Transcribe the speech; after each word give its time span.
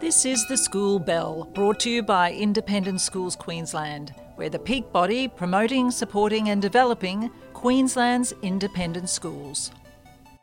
This 0.00 0.24
is 0.24 0.46
the 0.46 0.56
School 0.56 0.98
Bell, 0.98 1.44
brought 1.52 1.78
to 1.80 1.90
you 1.90 2.02
by 2.02 2.32
Independent 2.32 3.02
Schools 3.02 3.36
Queensland. 3.36 4.14
We're 4.38 4.48
the 4.48 4.58
peak 4.58 4.90
body 4.92 5.28
promoting, 5.28 5.90
supporting, 5.90 6.48
and 6.48 6.62
developing 6.62 7.30
Queensland's 7.52 8.32
independent 8.40 9.10
schools. 9.10 9.72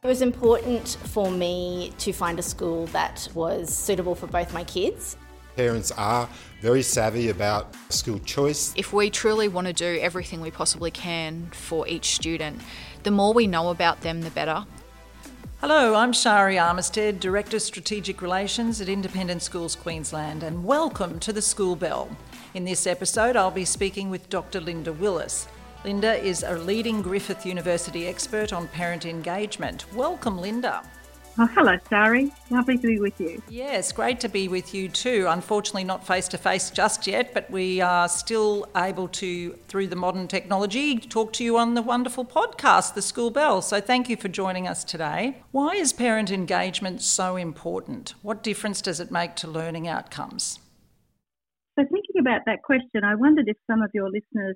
It 0.03 0.07
was 0.07 0.21
important 0.21 0.87
for 1.05 1.31
me 1.31 1.91
to 1.97 2.13
find 2.13 2.37
a 2.37 2.43
school 2.43 2.85
that 2.87 3.27
was 3.33 3.75
suitable 3.75 4.13
for 4.13 4.27
both 4.27 4.53
my 4.53 4.63
kids. 4.63 5.17
Parents 5.55 5.91
are 5.93 6.29
very 6.61 6.83
savvy 6.83 7.29
about 7.29 7.75
school 7.89 8.19
choice. 8.19 8.75
If 8.77 8.93
we 8.93 9.09
truly 9.09 9.47
want 9.47 9.65
to 9.65 9.73
do 9.73 9.97
everything 9.99 10.39
we 10.39 10.51
possibly 10.51 10.91
can 10.91 11.49
for 11.51 11.87
each 11.87 12.13
student, 12.13 12.61
the 13.01 13.09
more 13.09 13.33
we 13.33 13.47
know 13.47 13.69
about 13.71 14.01
them, 14.01 14.21
the 14.21 14.29
better. 14.29 14.67
Hello, 15.59 15.95
I'm 15.95 16.13
Shari 16.13 16.57
Armistead, 16.57 17.19
Director 17.19 17.57
of 17.57 17.63
Strategic 17.63 18.21
Relations 18.21 18.79
at 18.79 18.87
Independent 18.87 19.41
Schools 19.41 19.75
Queensland, 19.75 20.43
and 20.43 20.63
welcome 20.63 21.19
to 21.21 21.33
the 21.33 21.41
School 21.41 21.75
Bell. 21.75 22.15
In 22.53 22.63
this 22.63 22.85
episode, 22.85 23.35
I'll 23.35 23.49
be 23.49 23.65
speaking 23.65 24.11
with 24.11 24.29
Dr. 24.29 24.61
Linda 24.61 24.93
Willis. 24.93 25.47
Linda 25.83 26.13
is 26.23 26.43
a 26.43 26.59
leading 26.59 27.01
Griffith 27.01 27.43
University 27.43 28.07
expert 28.07 28.53
on 28.53 28.67
parent 28.67 29.03
engagement. 29.03 29.91
Welcome, 29.95 30.37
Linda. 30.37 30.83
Oh, 31.39 31.45
hello, 31.45 31.77
Shari. 31.87 32.31
Lovely 32.49 32.79
to 32.79 32.87
be 32.87 32.99
with 32.99 33.21
you. 33.21 33.39
Yes, 33.47 33.91
great 33.91 34.19
to 34.21 34.27
be 34.27 34.47
with 34.47 34.73
you 34.73 34.89
too. 34.89 35.27
Unfortunately, 35.29 35.83
not 35.83 36.05
face 36.05 36.27
to 36.29 36.37
face 36.37 36.71
just 36.71 37.05
yet, 37.05 37.31
but 37.31 37.51
we 37.51 37.79
are 37.79 38.09
still 38.09 38.67
able 38.75 39.07
to, 39.09 39.51
through 39.67 39.85
the 39.85 39.95
modern 39.95 40.27
technology, 40.27 40.97
talk 40.97 41.33
to 41.33 41.43
you 41.43 41.59
on 41.59 41.75
the 41.75 41.83
wonderful 41.83 42.25
podcast, 42.25 42.95
The 42.95 43.03
School 43.03 43.29
Bell. 43.29 43.61
So 43.61 43.79
thank 43.79 44.09
you 44.09 44.17
for 44.17 44.29
joining 44.29 44.67
us 44.67 44.83
today. 44.83 45.43
Why 45.51 45.73
is 45.73 45.93
parent 45.93 46.31
engagement 46.31 47.03
so 47.03 47.35
important? 47.35 48.15
What 48.23 48.41
difference 48.41 48.81
does 48.81 48.99
it 48.99 49.11
make 49.11 49.35
to 49.35 49.47
learning 49.47 49.87
outcomes? 49.87 50.57
So, 51.77 51.83
thinking 51.83 52.19
about 52.19 52.41
that 52.47 52.63
question, 52.63 53.03
I 53.03 53.13
wondered 53.13 53.47
if 53.47 53.57
some 53.67 53.83
of 53.83 53.91
your 53.93 54.09
listeners 54.09 54.55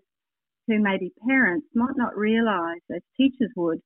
who 0.67 0.80
may 0.80 0.97
be 0.97 1.13
parents 1.28 1.67
might 1.75 1.95
not 1.95 2.17
realise, 2.17 2.81
as 2.91 3.03
teachers 3.16 3.52
would, 3.56 3.81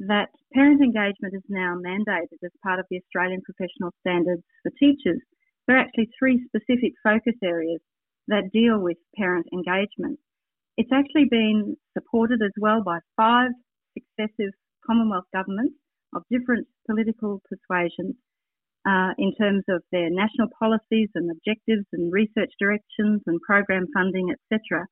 that 0.00 0.28
parent 0.52 0.82
engagement 0.82 1.34
is 1.34 1.42
now 1.48 1.76
mandated 1.76 2.38
as 2.44 2.50
part 2.62 2.78
of 2.78 2.86
the 2.90 2.98
Australian 2.98 3.40
Professional 3.42 3.90
Standards 4.00 4.42
for 4.62 4.70
Teachers. 4.78 5.20
There 5.66 5.76
are 5.76 5.80
actually 5.80 6.10
three 6.18 6.44
specific 6.46 6.92
focus 7.02 7.34
areas 7.42 7.80
that 8.28 8.50
deal 8.52 8.78
with 8.78 8.96
parent 9.16 9.46
engagement. 9.52 10.18
It's 10.76 10.92
actually 10.92 11.26
been 11.30 11.76
supported 11.96 12.42
as 12.42 12.52
well 12.60 12.82
by 12.84 12.98
five 13.16 13.50
successive 13.94 14.52
Commonwealth 14.86 15.24
governments 15.32 15.74
of 16.14 16.22
different 16.30 16.66
political 16.86 17.40
persuasions 17.48 18.14
uh, 18.86 19.10
in 19.18 19.34
terms 19.34 19.64
of 19.68 19.82
their 19.90 20.10
national 20.10 20.48
policies 20.58 21.08
and 21.14 21.30
objectives 21.30 21.86
and 21.92 22.12
research 22.12 22.52
directions 22.60 23.20
and 23.26 23.40
program 23.40 23.86
funding, 23.92 24.30
etc. 24.30 24.86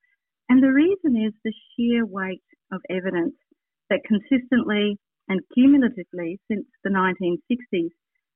And 0.48 0.62
the 0.62 0.72
reason 0.72 1.16
is 1.16 1.32
the 1.44 1.52
sheer 1.76 2.04
weight 2.04 2.42
of 2.72 2.80
evidence 2.90 3.34
that 3.94 4.02
consistently 4.02 4.98
and 5.28 5.40
cumulatively 5.54 6.40
since 6.50 6.66
the 6.82 6.90
1960s 6.90 7.94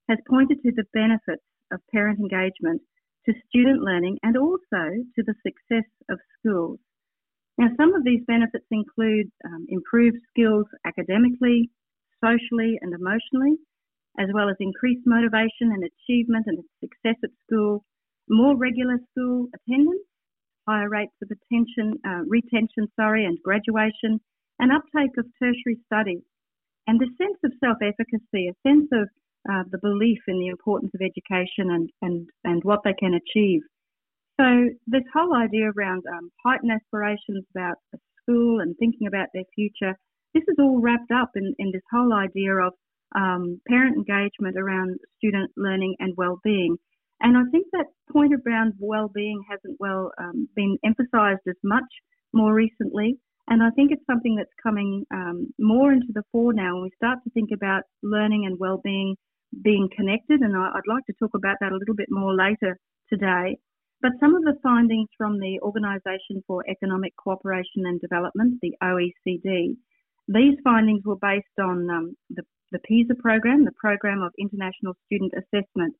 has 0.08 0.18
pointed 0.30 0.62
to 0.62 0.70
the 0.70 0.86
benefits 0.94 1.42
of 1.72 1.80
parent 1.92 2.18
engagement 2.20 2.80
to 3.26 3.34
student 3.50 3.82
learning 3.82 4.16
and 4.22 4.36
also 4.38 5.02
to 5.14 5.22
the 5.26 5.34
success 5.42 5.84
of 6.08 6.18
schools. 6.38 6.78
Now, 7.58 7.68
some 7.76 7.92
of 7.92 8.04
these 8.04 8.22
benefits 8.26 8.64
include 8.70 9.26
um, 9.44 9.66
improved 9.68 10.18
skills 10.30 10.66
academically, 10.86 11.70
socially, 12.22 12.78
and 12.80 12.94
emotionally, 12.94 13.58
as 14.16 14.28
well 14.32 14.48
as 14.48 14.56
increased 14.60 15.02
motivation 15.06 15.74
and 15.74 15.82
achievement 15.82 16.46
and 16.46 16.62
success 16.78 17.18
at 17.22 17.34
school, 17.44 17.84
more 18.30 18.56
regular 18.56 18.98
school 19.10 19.48
attendance, 19.52 20.06
higher 20.68 20.88
rates 20.88 21.18
of 21.20 21.28
attention, 21.34 21.98
uh, 22.06 22.22
retention, 22.30 22.86
sorry, 22.94 23.24
and 23.26 23.38
graduation, 23.42 24.20
and 24.58 24.72
uptake 24.72 25.16
of 25.18 25.26
tertiary 25.38 25.78
studies, 25.86 26.22
and 26.86 26.98
the 26.98 27.10
sense 27.18 27.38
of 27.44 27.52
self-efficacy, 27.62 28.48
a 28.48 28.68
sense 28.68 28.88
of 28.92 29.08
uh, 29.50 29.64
the 29.70 29.78
belief 29.78 30.18
in 30.26 30.38
the 30.38 30.48
importance 30.48 30.90
of 30.94 31.00
education 31.00 31.70
and, 31.70 31.90
and, 32.02 32.28
and 32.44 32.64
what 32.64 32.80
they 32.84 32.94
can 32.98 33.14
achieve. 33.14 33.62
So 34.40 34.68
this 34.86 35.02
whole 35.12 35.34
idea 35.34 35.70
around 35.76 36.04
um, 36.12 36.30
heightened 36.44 36.72
aspirations 36.72 37.44
about 37.54 37.76
a 37.94 37.98
school 38.22 38.60
and 38.60 38.76
thinking 38.78 39.06
about 39.06 39.28
their 39.34 39.44
future, 39.54 39.96
this 40.34 40.44
is 40.48 40.56
all 40.58 40.80
wrapped 40.80 41.10
up 41.10 41.30
in, 41.34 41.54
in 41.58 41.70
this 41.72 41.82
whole 41.90 42.12
idea 42.12 42.54
of 42.54 42.72
um, 43.16 43.60
parent 43.68 43.96
engagement 43.96 44.56
around 44.56 44.98
student 45.16 45.50
learning 45.56 45.96
and 45.98 46.14
well-being. 46.16 46.76
And 47.20 47.36
I 47.36 47.42
think 47.50 47.66
that 47.72 47.86
point 48.12 48.32
around 48.46 48.74
well-being 48.78 49.42
hasn't 49.50 49.76
well 49.80 50.12
um, 50.20 50.48
been 50.54 50.78
emphasised 50.84 51.40
as 51.48 51.56
much 51.64 51.90
more 52.32 52.54
recently. 52.54 53.18
And 53.48 53.62
I 53.62 53.70
think 53.70 53.92
it's 53.92 54.04
something 54.06 54.36
that's 54.36 54.52
coming 54.62 55.04
um, 55.10 55.48
more 55.58 55.92
into 55.92 56.12
the 56.12 56.22
fore 56.30 56.52
now 56.52 56.74
when 56.74 56.82
we 56.82 56.90
start 56.96 57.18
to 57.24 57.30
think 57.30 57.50
about 57.52 57.82
learning 58.02 58.44
and 58.46 58.58
well-being 58.58 59.16
being 59.62 59.88
connected. 59.96 60.40
And 60.40 60.54
I, 60.54 60.70
would 60.74 60.92
like 60.92 61.06
to 61.06 61.14
talk 61.18 61.30
about 61.34 61.56
that 61.60 61.72
a 61.72 61.76
little 61.76 61.94
bit 61.94 62.08
more 62.10 62.34
later 62.34 62.78
today. 63.08 63.58
But 64.02 64.12
some 64.20 64.34
of 64.36 64.42
the 64.42 64.58
findings 64.62 65.08
from 65.16 65.40
the 65.40 65.58
Organisation 65.62 66.44
for 66.46 66.62
Economic 66.68 67.14
Cooperation 67.16 67.86
and 67.86 68.00
Development, 68.00 68.58
the 68.60 68.76
OECD, 68.82 69.76
these 70.28 70.58
findings 70.62 71.04
were 71.04 71.16
based 71.16 71.58
on 71.58 71.88
um, 71.90 72.16
the, 72.30 72.42
the 72.70 72.78
PISA 72.80 73.14
program, 73.20 73.64
the 73.64 73.72
Program 73.80 74.22
of 74.22 74.32
International 74.38 74.94
Student 75.06 75.32
Assessment, 75.32 75.94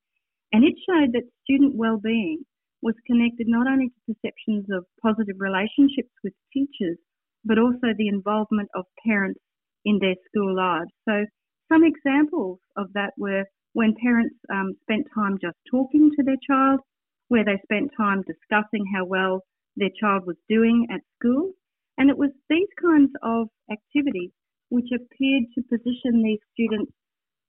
and 0.53 0.65
it 0.65 0.75
showed 0.87 1.13
that 1.15 1.29
student 1.43 1.75
well-being 1.75 2.45
was 2.83 2.95
connected 3.07 3.49
not 3.49 3.67
only 3.67 3.89
to 3.89 4.15
perceptions 4.15 4.67
of 4.71 4.85
positive 5.03 5.37
relationships 5.39 6.13
with 6.23 6.33
teachers, 6.53 6.99
but 7.45 7.59
also 7.59 7.95
the 7.97 8.09
involvement 8.09 8.69
of 8.75 8.85
parents 9.07 9.41
in 9.85 9.99
their 10.01 10.17
school 10.27 10.55
lives. 10.55 10.91
So, 11.09 11.25
some 11.71 11.85
examples 11.85 12.59
of 12.77 12.93
that 12.95 13.13
were 13.19 13.45
when 13.75 13.95
parents 14.03 14.35
um, 14.51 14.73
spent 14.83 15.07
time 15.15 15.39
just 15.41 15.57
talking 15.71 16.11
to 16.17 16.23
their 16.25 16.41
child, 16.49 16.81
where 17.29 17.45
they 17.45 17.59
spent 17.63 17.91
time 17.97 18.23
discussing 18.27 18.85
how 18.95 19.05
well 19.05 19.43
their 19.77 19.91
child 20.01 20.25
was 20.27 20.37
doing 20.49 20.87
at 20.91 21.01
school. 21.19 21.53
And 21.99 22.11
it 22.11 22.17
was 22.17 22.31
these 22.49 22.69
kinds 22.81 23.13
of 23.23 23.49
activities 23.71 24.31
which 24.71 24.89
appeared 24.95 25.45
to 25.55 25.63
position 25.69 26.23
these 26.23 26.41
students 26.53 26.93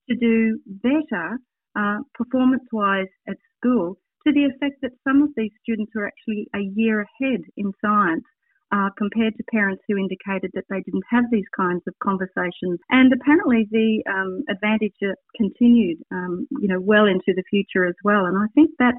to 0.09 0.15
do 0.15 0.59
better 0.65 1.37
uh, 1.77 1.99
performance 2.13 2.63
wise 2.71 3.11
at 3.27 3.37
school 3.57 3.97
to 4.25 4.33
the 4.33 4.45
effect 4.45 4.81
that 4.81 4.91
some 5.07 5.21
of 5.21 5.29
these 5.35 5.51
students 5.61 5.91
were 5.95 6.07
actually 6.07 6.47
a 6.55 6.59
year 6.75 7.01
ahead 7.01 7.41
in 7.57 7.71
science 7.81 8.23
uh, 8.71 8.89
compared 8.97 9.35
to 9.35 9.43
parents 9.51 9.83
who 9.87 9.97
indicated 9.97 10.51
that 10.53 10.65
they 10.69 10.81
didn't 10.81 11.03
have 11.09 11.25
these 11.31 11.47
kinds 11.55 11.81
of 11.87 11.93
conversations. 12.03 12.79
And 12.89 13.11
apparently, 13.11 13.67
the 13.71 14.03
um, 14.09 14.43
advantage 14.49 14.93
continued, 15.35 15.97
um, 16.11 16.47
you 16.51 16.67
know, 16.67 16.79
well 16.79 17.05
into 17.05 17.33
the 17.35 17.43
future 17.49 17.85
as 17.85 17.95
well. 18.03 18.25
And 18.25 18.37
I 18.37 18.47
think 18.53 18.71
that's 18.77 18.97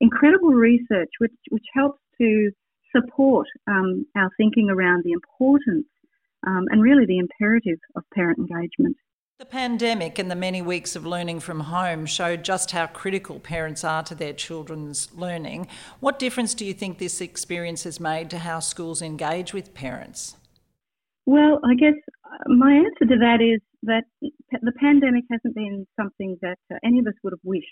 incredible 0.00 0.50
research, 0.50 1.10
which 1.18 1.36
which 1.50 1.66
helps 1.74 2.00
to 2.20 2.50
support 2.94 3.46
um, 3.68 4.06
our 4.16 4.30
thinking 4.36 4.68
around 4.70 5.04
the 5.04 5.12
importance 5.12 5.86
um, 6.46 6.64
and 6.70 6.82
really 6.82 7.06
the 7.06 7.18
imperative 7.18 7.78
of 7.96 8.02
parent 8.14 8.38
engagement. 8.38 8.96
The 9.40 9.46
pandemic 9.46 10.18
and 10.18 10.30
the 10.30 10.36
many 10.36 10.60
weeks 10.60 10.94
of 10.94 11.06
learning 11.06 11.40
from 11.40 11.60
home 11.60 12.04
showed 12.04 12.44
just 12.44 12.72
how 12.72 12.86
critical 12.88 13.40
parents 13.40 13.82
are 13.84 14.02
to 14.02 14.14
their 14.14 14.34
children's 14.34 15.08
learning. 15.14 15.66
What 15.98 16.18
difference 16.18 16.52
do 16.52 16.66
you 16.66 16.74
think 16.74 16.98
this 16.98 17.22
experience 17.22 17.84
has 17.84 17.98
made 17.98 18.28
to 18.30 18.38
how 18.40 18.60
schools 18.60 19.00
engage 19.00 19.54
with 19.54 19.72
parents? 19.72 20.36
Well, 21.24 21.58
I 21.64 21.74
guess 21.74 21.94
uh, 22.22 22.52
my 22.52 22.70
answer 22.74 23.06
to 23.08 23.16
that 23.16 23.40
is 23.40 23.62
that 23.84 24.04
the 24.60 24.72
pandemic 24.78 25.24
hasn't 25.30 25.54
been 25.54 25.86
something 25.98 26.36
that 26.42 26.58
uh, 26.70 26.76
any 26.84 26.98
of 26.98 27.06
us 27.06 27.14
would 27.24 27.32
have 27.32 27.40
wished 27.42 27.64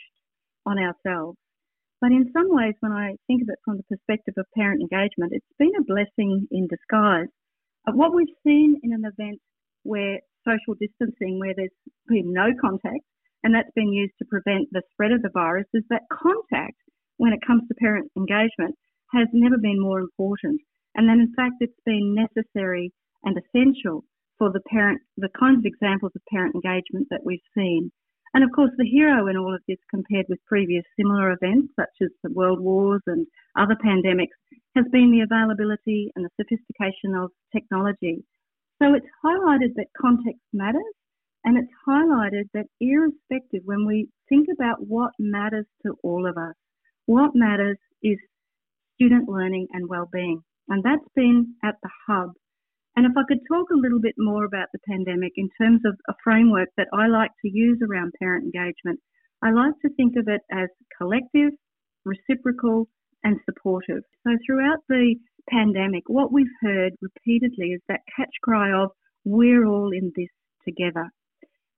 on 0.64 0.78
ourselves. 0.78 1.36
But 2.00 2.12
in 2.12 2.30
some 2.32 2.46
ways, 2.48 2.76
when 2.80 2.92
I 2.92 3.16
think 3.26 3.42
of 3.42 3.50
it 3.50 3.58
from 3.62 3.76
the 3.76 3.94
perspective 3.94 4.32
of 4.38 4.46
parent 4.56 4.80
engagement, 4.80 5.32
it's 5.34 5.44
been 5.58 5.76
a 5.78 5.84
blessing 5.84 6.48
in 6.50 6.66
disguise. 6.66 7.28
Uh, 7.86 7.92
what 7.92 8.14
we've 8.14 8.34
seen 8.42 8.80
in 8.82 8.94
an 8.94 9.04
event 9.04 9.38
where 9.82 10.20
social 10.48 10.74
distancing 10.80 11.38
where 11.38 11.52
there's 11.54 11.76
been 12.08 12.32
no 12.32 12.48
contact, 12.60 13.04
and 13.44 13.54
that's 13.54 13.76
been 13.76 13.92
used 13.92 14.14
to 14.18 14.24
prevent 14.32 14.68
the 14.72 14.82
spread 14.92 15.12
of 15.12 15.20
the 15.20 15.30
virus, 15.34 15.68
is 15.74 15.84
that 15.90 16.08
contact, 16.08 16.80
when 17.18 17.32
it 17.32 17.46
comes 17.46 17.62
to 17.68 17.74
parent 17.74 18.10
engagement, 18.16 18.74
has 19.12 19.28
never 19.32 19.58
been 19.58 19.80
more 19.80 20.00
important. 20.00 20.60
And 20.94 21.08
then, 21.08 21.20
in 21.20 21.32
fact, 21.36 21.60
it's 21.60 21.84
been 21.84 22.16
necessary 22.16 22.92
and 23.24 23.36
essential 23.36 24.04
for 24.38 24.50
the 24.50 24.62
parent, 24.70 25.00
the 25.16 25.28
kinds 25.38 25.58
of 25.58 25.66
examples 25.66 26.12
of 26.14 26.22
parent 26.32 26.54
engagement 26.54 27.08
that 27.10 27.24
we've 27.24 27.44
seen. 27.56 27.90
And 28.34 28.44
of 28.44 28.50
course, 28.54 28.70
the 28.76 28.84
hero 28.84 29.26
in 29.26 29.36
all 29.36 29.54
of 29.54 29.62
this, 29.66 29.78
compared 29.90 30.26
with 30.28 30.38
previous 30.46 30.84
similar 30.98 31.32
events 31.32 31.72
such 31.76 31.96
as 32.02 32.10
the 32.22 32.32
world 32.32 32.60
wars 32.60 33.02
and 33.06 33.26
other 33.56 33.76
pandemics, 33.84 34.36
has 34.76 34.84
been 34.92 35.10
the 35.10 35.24
availability 35.26 36.12
and 36.14 36.24
the 36.24 36.30
sophistication 36.36 37.14
of 37.16 37.30
technology. 37.52 38.22
So 38.80 38.94
it's 38.94 39.06
highlighted 39.24 39.74
that 39.76 39.86
context 40.00 40.42
matters 40.52 40.94
And 41.44 41.56
it's 41.56 41.72
highlighted 41.88 42.44
that 42.54 42.66
irrespective, 42.80 43.62
when 43.64 43.86
we 43.86 44.08
think 44.28 44.48
about 44.52 44.86
what 44.86 45.12
matters 45.18 45.66
to 45.84 45.94
all 46.02 46.26
of 46.26 46.36
us, 46.36 46.54
what 47.06 47.30
matters 47.34 47.78
is 48.02 48.18
student 48.94 49.28
learning 49.28 49.68
and 49.72 49.88
well-being. 49.88 50.42
And 50.68 50.82
that's 50.82 51.08
been 51.14 51.54
at 51.64 51.76
the 51.82 51.90
hub. 52.06 52.32
And 52.96 53.06
if 53.06 53.12
I 53.16 53.22
could 53.28 53.38
talk 53.48 53.70
a 53.70 53.78
little 53.80 54.00
bit 54.00 54.16
more 54.18 54.44
about 54.44 54.68
the 54.72 54.80
pandemic 54.86 55.32
in 55.36 55.48
terms 55.60 55.80
of 55.86 55.94
a 56.08 56.14
framework 56.22 56.68
that 56.76 56.88
I 56.92 57.06
like 57.06 57.30
to 57.42 57.48
use 57.48 57.78
around 57.80 58.12
parent 58.18 58.44
engagement, 58.44 59.00
I 59.40 59.52
like 59.52 59.74
to 59.82 59.94
think 59.94 60.16
of 60.16 60.26
it 60.26 60.42
as 60.50 60.68
collective, 60.98 61.52
reciprocal, 62.04 62.88
and 63.22 63.38
supportive. 63.44 64.02
So 64.26 64.36
throughout 64.44 64.80
the 64.88 65.14
pandemic, 65.50 66.04
what 66.06 66.32
we've 66.32 66.46
heard 66.60 66.92
repeatedly 67.00 67.68
is 67.72 67.80
that 67.88 68.00
catch 68.14 68.30
cry 68.42 68.72
of, 68.72 68.90
we're 69.24 69.66
all 69.66 69.92
in 69.92 70.12
this 70.16 70.28
together. 70.66 71.10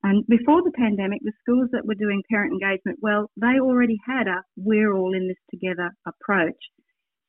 And 0.03 0.27
before 0.29 0.63
the 0.63 0.73
pandemic, 0.73 1.21
the 1.23 1.33
schools 1.41 1.69
that 1.73 1.85
were 1.85 1.95
doing 1.95 2.23
parent 2.31 2.53
engagement, 2.53 2.99
well, 3.03 3.31
they 3.37 3.61
already 3.61 3.99
had 4.07 4.29
a 4.29 4.43
we're 4.57 4.95
all 4.95 5.15
in 5.15 5.29
this 5.29 5.37
together 5.51 5.91
approach. 6.07 6.57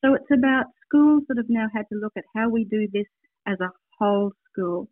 So 0.04 0.14
it's 0.14 0.30
about 0.32 0.66
schools 0.86 1.24
that 1.28 1.36
have 1.36 1.50
now 1.50 1.66
had 1.74 1.84
to 1.92 1.98
look 1.98 2.12
at 2.16 2.24
how 2.34 2.48
we 2.48 2.64
do 2.64 2.88
this 2.92 3.06
as 3.46 3.58
a 3.60 3.70
whole 3.98 4.32
school, 4.50 4.88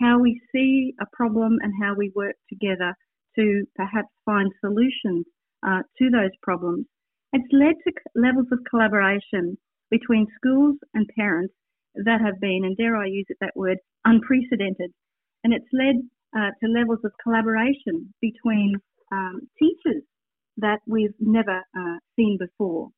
how 0.00 0.20
we 0.20 0.40
see 0.52 0.94
a 1.00 1.06
problem 1.12 1.58
and 1.60 1.72
how 1.82 1.94
we 1.94 2.12
work 2.14 2.36
together 2.48 2.94
to 3.36 3.64
perhaps 3.74 4.08
find 4.24 4.50
solutions 4.60 5.26
uh, 5.66 5.80
to 5.98 6.10
those 6.10 6.30
problems. 6.42 6.86
It's 7.32 7.52
led 7.52 7.74
to 7.84 7.92
levels 8.14 8.46
of 8.52 8.60
collaboration 8.70 9.58
between 9.98 10.26
schools 10.36 10.76
and 10.92 11.06
parents 11.16 11.54
that 11.94 12.20
have 12.20 12.40
been, 12.40 12.62
and 12.64 12.76
dare 12.76 12.96
I 12.96 13.06
use 13.06 13.26
it 13.28 13.36
that 13.40 13.54
word, 13.54 13.78
unprecedented. 14.04 14.90
And 15.44 15.52
it's 15.52 15.70
led 15.72 15.96
uh, 16.36 16.50
to 16.60 16.66
levels 16.68 16.98
of 17.04 17.12
collaboration 17.22 18.12
between 18.20 18.74
um, 19.12 19.42
teachers 19.56 20.02
that 20.56 20.80
we've 20.86 21.14
never 21.20 21.58
uh, 21.78 21.98
seen 22.16 22.38
before. 22.40 22.88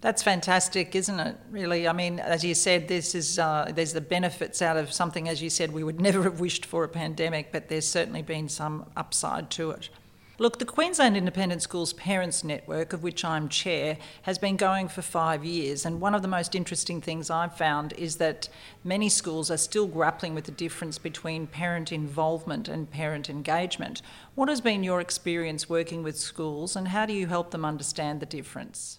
That's 0.00 0.22
fantastic, 0.22 0.94
isn't 0.94 1.20
it? 1.20 1.36
Really, 1.50 1.86
I 1.86 1.92
mean, 1.92 2.18
as 2.18 2.42
you 2.42 2.54
said, 2.54 2.88
this 2.88 3.14
is 3.14 3.38
uh, 3.38 3.70
there's 3.74 3.92
the 3.92 4.00
benefits 4.00 4.62
out 4.62 4.78
of 4.78 4.90
something, 4.90 5.28
as 5.28 5.42
you 5.42 5.50
said, 5.50 5.70
we 5.70 5.84
would 5.84 6.00
never 6.08 6.22
have 6.22 6.40
wished 6.40 6.64
for 6.64 6.84
a 6.84 6.88
pandemic, 6.88 7.52
but 7.52 7.68
there's 7.68 7.86
certainly 7.86 8.22
been 8.22 8.48
some 8.48 8.86
upside 8.96 9.50
to 9.50 9.72
it. 9.72 9.90
Look, 10.40 10.58
the 10.58 10.64
Queensland 10.64 11.18
Independent 11.18 11.60
Schools 11.60 11.92
Parents 11.92 12.42
Network, 12.42 12.94
of 12.94 13.02
which 13.02 13.26
I'm 13.26 13.50
chair, 13.50 13.98
has 14.22 14.38
been 14.38 14.56
going 14.56 14.88
for 14.88 15.02
five 15.02 15.44
years. 15.44 15.84
And 15.84 16.00
one 16.00 16.14
of 16.14 16.22
the 16.22 16.28
most 16.28 16.54
interesting 16.54 17.02
things 17.02 17.28
I've 17.28 17.58
found 17.58 17.92
is 17.92 18.16
that 18.16 18.48
many 18.82 19.10
schools 19.10 19.50
are 19.50 19.58
still 19.58 19.86
grappling 19.86 20.34
with 20.34 20.44
the 20.46 20.52
difference 20.52 20.96
between 20.96 21.46
parent 21.46 21.92
involvement 21.92 22.68
and 22.68 22.90
parent 22.90 23.28
engagement. 23.28 24.00
What 24.34 24.48
has 24.48 24.62
been 24.62 24.82
your 24.82 25.02
experience 25.02 25.68
working 25.68 26.02
with 26.02 26.18
schools, 26.18 26.74
and 26.74 26.88
how 26.88 27.04
do 27.04 27.12
you 27.12 27.26
help 27.26 27.50
them 27.50 27.66
understand 27.66 28.20
the 28.20 28.24
difference? 28.24 28.98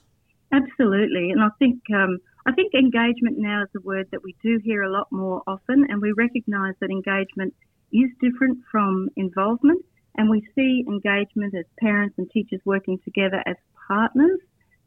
Absolutely, 0.52 1.32
and 1.32 1.42
I 1.42 1.50
think 1.58 1.82
um, 1.92 2.20
I 2.46 2.52
think 2.52 2.76
engagement 2.76 3.40
now 3.40 3.64
is 3.64 3.70
a 3.76 3.82
word 3.82 4.06
that 4.12 4.24
we 4.24 4.36
do 4.44 4.60
hear 4.64 4.84
a 4.84 4.92
lot 4.92 5.12
more 5.12 5.42
often, 5.48 5.88
and 5.90 6.04
we 6.04 6.12
recognise 6.12 6.76
that 6.82 6.92
engagement 6.92 7.56
is 7.92 8.12
different 8.22 8.60
from 8.72 9.10
involvement. 9.16 9.84
And 10.16 10.30
we 10.30 10.48
see 10.56 10.84
engagement 10.88 11.56
as 11.56 11.66
parents 11.80 12.16
and 12.18 12.30
teachers 12.30 12.62
working 12.66 13.00
together 13.04 13.42
as 13.46 13.56
partners 13.88 14.40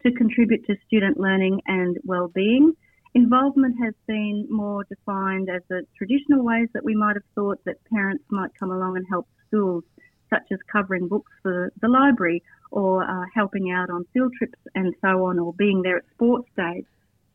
to 0.04 0.12
contribute 0.12 0.66
to 0.66 0.76
student 0.86 1.18
learning 1.18 1.60
and 1.66 1.96
well-being. 2.04 2.74
Involvement 3.14 3.76
has 3.82 3.94
been 4.06 4.46
more 4.50 4.84
defined 4.84 5.48
as 5.48 5.62
the 5.68 5.82
traditional 5.96 6.44
ways 6.44 6.68
that 6.74 6.84
we 6.84 6.94
might 6.94 7.16
have 7.16 7.24
thought 7.34 7.58
that 7.64 7.76
parents 7.84 8.24
might 8.28 8.50
come 8.58 8.70
along 8.70 8.96
and 8.96 9.06
help 9.08 9.26
schools, 9.46 9.84
such 10.30 10.42
as 10.50 10.58
covering 10.70 11.08
books 11.08 11.30
for 11.42 11.72
the 11.80 11.88
library 11.88 12.42
or 12.70 13.04
uh, 13.04 13.24
helping 13.32 13.70
out 13.70 13.88
on 13.88 14.04
field 14.12 14.32
trips 14.36 14.58
and 14.74 14.94
so 15.00 15.24
on, 15.26 15.38
or 15.38 15.52
being 15.54 15.80
there 15.82 15.98
at 15.98 16.04
sports 16.12 16.48
days. 16.56 16.84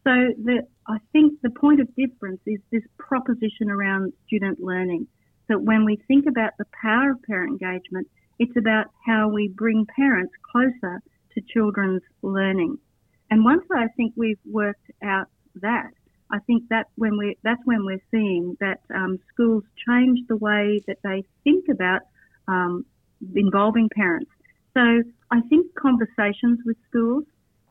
So 0.03 0.12
the, 0.44 0.68
I 0.88 0.97
think 1.13 1.39
the 1.41 1.50
point 1.50 1.80
of 1.80 1.88
difference 1.95 2.41
is 2.45 2.59
this 2.71 2.83
proposition 2.97 3.69
around 3.69 4.12
student 4.27 4.59
learning 4.59 5.07
that 5.50 5.62
when 5.62 5.84
we 5.84 5.98
think 6.07 6.25
about 6.25 6.54
the 6.57 6.66
power 6.81 7.12
of 7.12 7.22
parent 7.24 7.62
engagement, 7.62 8.07
it's 8.40 8.56
about 8.57 8.86
how 9.06 9.28
we 9.28 9.50
bring 9.50 9.86
parents 9.96 10.34
closer 10.51 11.01
to 11.34 11.42
children's 11.54 12.01
learning. 12.22 12.78
And 13.30 13.44
once 13.44 13.63
I 13.75 13.88
think 13.98 14.13
we've 14.16 14.40
worked 14.46 14.90
out 15.04 15.28
that, 15.56 15.92
I 16.31 16.40
think 16.48 16.63
that 16.69 16.88
when 16.96 17.18
we 17.18 17.38
that's 17.44 17.62
when 17.66 17.86
we're 17.86 18.01
seeing 18.12 18.56
that 18.60 18.80
um, 18.94 19.18
schools 19.34 19.63
change 19.88 20.19
the 20.28 20.38
way 20.38 20.80
that 20.88 20.98
they 21.04 21.24
think 21.44 21.66
about 21.69 22.01
um, 22.48 22.86
involving 23.36 23.90
parents. 23.90 24.31
So 24.75 25.04
I 25.31 25.42
think 25.50 25.74
conversations 25.75 26.60
with 26.66 26.78
schools, 26.88 27.24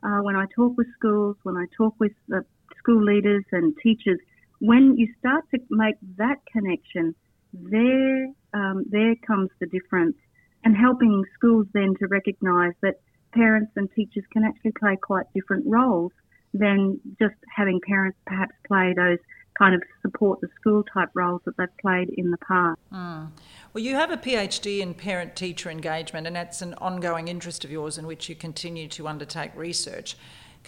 uh, 0.03 0.21
when 0.23 0.37
I 0.37 0.47
talk 0.55 0.77
with 0.77 0.89
schools, 0.99 1.37
when 1.45 1.57
I 1.57 1.67
talk 1.77 1.95
with 1.99 2.13
the 2.27 2.45
school 2.79 3.03
leaders 3.03 3.45
and 3.53 3.77
teachers, 3.83 4.19
when 4.61 4.97
you 4.97 5.09
start 5.19 5.45
to 5.55 5.61
make 5.71 5.97
that 6.17 6.39
connection 6.53 7.15
there, 7.53 8.27
um, 8.55 8.85
there 8.89 9.15
comes 9.27 9.51
the 9.61 9.67
difference, 9.67 10.17
and 10.65 10.77
helping 10.77 11.25
schools 11.35 11.67
then 11.73 11.95
to 12.01 12.07
recognise 12.09 12.73
that 12.83 13.01
parents 13.33 13.73
and 13.77 13.91
teachers 13.93 14.25
can 14.33 14.45
actually 14.45 14.73
play 14.73 14.97
quite 14.97 15.27
different 15.35 15.65
roles 15.67 16.13
than 16.55 17.01
just 17.19 17.35
having 17.55 17.81
parents 17.87 18.19
perhaps 18.27 18.55
play 18.67 18.95
those 18.97 19.19
kind 19.59 19.75
of 19.75 19.83
support 20.03 20.41
the 20.41 20.49
school 20.61 20.85
type 20.85 21.09
roles 21.15 21.41
that 21.45 21.57
they've 21.57 21.77
played 21.81 22.09
in 22.17 22.31
the 22.31 22.39
past. 22.39 22.79
Mm. 22.93 23.31
Well, 23.73 23.85
you 23.85 23.97
have 23.97 24.11
a 24.11 24.17
PhD 24.17 24.81
in 24.81 24.95
parent 24.95 25.35
teacher 25.35 25.69
engagement, 25.69 26.27
and 26.27 26.37
that's 26.37 26.63
an 26.63 26.75
ongoing 26.75 27.29
interest 27.29 27.65
of 27.65 27.71
yours 27.71 27.99
in 27.99 28.07
which 28.07 28.29
you 28.29 28.37
continue 28.37 28.89
to 28.89 29.09
undertake 29.09 29.55
research. 29.57 30.17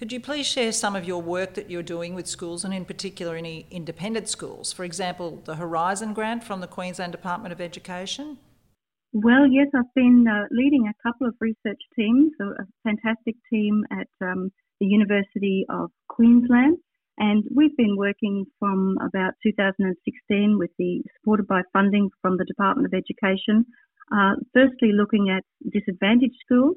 Could 0.01 0.13
you 0.13 0.21
please 0.21 0.47
share 0.47 0.73
some 0.73 0.97
of 0.97 1.05
your 1.05 1.21
work 1.21 1.53
that 1.53 1.69
you're 1.69 1.83
doing 1.83 2.15
with 2.15 2.27
schools 2.27 2.65
and, 2.65 2.73
in 2.73 2.87
particular, 2.87 3.37
any 3.37 3.67
independent 3.71 4.31
schools? 4.31 4.73
For 4.73 4.83
example, 4.83 5.43
the 5.45 5.57
Horizon 5.57 6.15
Grant 6.15 6.43
from 6.43 6.63
the 6.63 6.67
Queensland 6.67 7.13
Department 7.13 7.53
of 7.53 7.61
Education? 7.61 8.39
Well, 9.13 9.47
yes, 9.47 9.67
I've 9.77 9.93
been 9.95 10.25
uh, 10.27 10.47
leading 10.51 10.89
a 10.89 10.97
couple 11.07 11.27
of 11.27 11.35
research 11.39 11.83
teams, 11.95 12.33
a, 12.41 12.65
fantastic 12.83 13.35
team 13.53 13.85
at 13.93 14.09
um, 14.27 14.51
the 14.81 14.87
University 14.87 15.67
of 15.69 15.91
Queensland. 16.09 16.79
And 17.19 17.45
we've 17.55 17.77
been 17.77 17.99
working 17.99 18.47
from 18.59 18.97
about 19.07 19.35
2016 19.43 20.57
with 20.59 20.71
the 20.79 21.03
supported 21.19 21.47
by 21.47 21.61
funding 21.75 22.09
from 22.23 22.39
the 22.39 22.47
Department 22.47 22.87
of 22.87 22.95
Education. 22.95 23.67
Uh, 24.11 24.37
firstly, 24.55 24.93
looking 24.95 25.29
at 25.29 25.45
disadvantaged 25.71 26.41
schools 26.43 26.77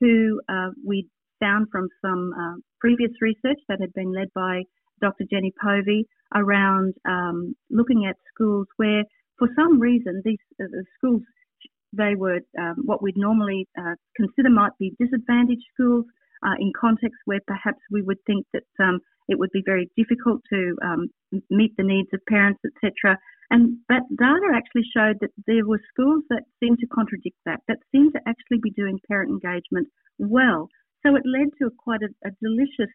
who 0.00 0.40
uh, 0.48 0.70
we 0.84 1.08
found 1.44 1.66
from 1.70 1.88
some 2.00 2.32
uh, 2.32 2.56
previous 2.80 3.12
research 3.20 3.60
that 3.68 3.80
had 3.80 3.92
been 3.92 4.12
led 4.14 4.28
by 4.34 4.62
Dr. 5.00 5.24
Jenny 5.30 5.52
Povey 5.60 6.06
around 6.34 6.94
um, 7.06 7.54
looking 7.70 8.06
at 8.08 8.16
schools 8.34 8.66
where, 8.76 9.04
for 9.38 9.48
some 9.54 9.78
reason, 9.78 10.22
these 10.24 10.38
uh, 10.60 10.64
schools 10.96 11.22
they 11.96 12.14
were 12.16 12.40
um, 12.58 12.76
what 12.84 13.02
we'd 13.02 13.16
normally 13.16 13.68
uh, 13.78 13.94
consider 14.16 14.50
might 14.50 14.76
be 14.78 14.96
disadvantaged 14.98 15.62
schools 15.72 16.04
uh, 16.44 16.54
in 16.58 16.72
contexts 16.78 17.22
where 17.24 17.40
perhaps 17.46 17.78
we 17.90 18.02
would 18.02 18.18
think 18.26 18.46
that 18.52 18.66
um, 18.82 18.98
it 19.28 19.38
would 19.38 19.50
be 19.52 19.62
very 19.64 19.88
difficult 19.96 20.40
to 20.52 20.76
um, 20.84 21.08
meet 21.50 21.72
the 21.76 21.84
needs 21.84 22.08
of 22.12 22.20
parents, 22.28 22.60
etc. 22.66 23.16
And 23.50 23.78
that 23.88 24.02
data 24.18 24.48
actually 24.54 24.84
showed 24.94 25.16
that 25.20 25.30
there 25.46 25.66
were 25.66 25.80
schools 25.92 26.24
that 26.30 26.42
seemed 26.60 26.78
to 26.80 26.86
contradict 26.86 27.36
that, 27.46 27.60
that 27.68 27.78
seemed 27.92 28.12
to 28.14 28.20
actually 28.26 28.58
be 28.62 28.70
doing 28.70 28.98
parent 29.08 29.30
engagement 29.30 29.88
well. 30.18 30.68
So 31.04 31.16
it 31.16 31.22
led 31.26 31.48
to 31.60 31.70
quite 31.78 32.00
a, 32.02 32.08
a 32.26 32.30
delicious 32.42 32.92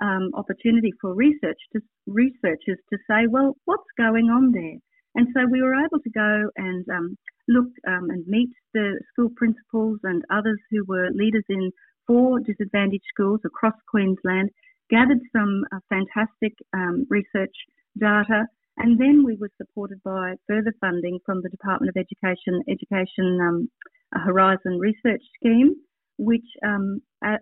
um, 0.00 0.30
opportunity 0.34 0.92
for 1.00 1.14
research 1.14 1.58
to, 1.72 1.80
researchers 2.06 2.78
to 2.90 2.98
say, 3.08 3.26
well, 3.30 3.56
what's 3.66 3.90
going 3.96 4.26
on 4.26 4.52
there? 4.52 4.78
And 5.14 5.28
so 5.34 5.46
we 5.50 5.62
were 5.62 5.74
able 5.74 6.00
to 6.02 6.10
go 6.10 6.50
and 6.56 6.84
um, 6.88 7.16
look 7.48 7.68
um, 7.86 8.10
and 8.10 8.26
meet 8.26 8.50
the 8.74 8.98
school 9.12 9.28
principals 9.36 10.00
and 10.02 10.24
others 10.30 10.58
who 10.70 10.84
were 10.88 11.10
leaders 11.12 11.44
in 11.48 11.70
four 12.06 12.40
disadvantaged 12.40 13.04
schools 13.14 13.40
across 13.44 13.74
Queensland, 13.88 14.50
gathered 14.90 15.20
some 15.36 15.62
uh, 15.72 15.78
fantastic 15.88 16.54
um, 16.72 17.06
research 17.08 17.54
data, 17.98 18.46
and 18.78 18.98
then 18.98 19.22
we 19.24 19.36
were 19.36 19.50
supported 19.58 20.02
by 20.02 20.34
further 20.48 20.72
funding 20.80 21.18
from 21.26 21.42
the 21.42 21.50
Department 21.50 21.90
of 21.94 22.00
Education 22.00 22.62
Education 22.68 23.38
um, 23.40 23.70
Horizon 24.24 24.78
Research 24.78 25.22
Scheme 25.36 25.76
which 26.18 26.46
um, 26.66 27.00
uh, 27.24 27.38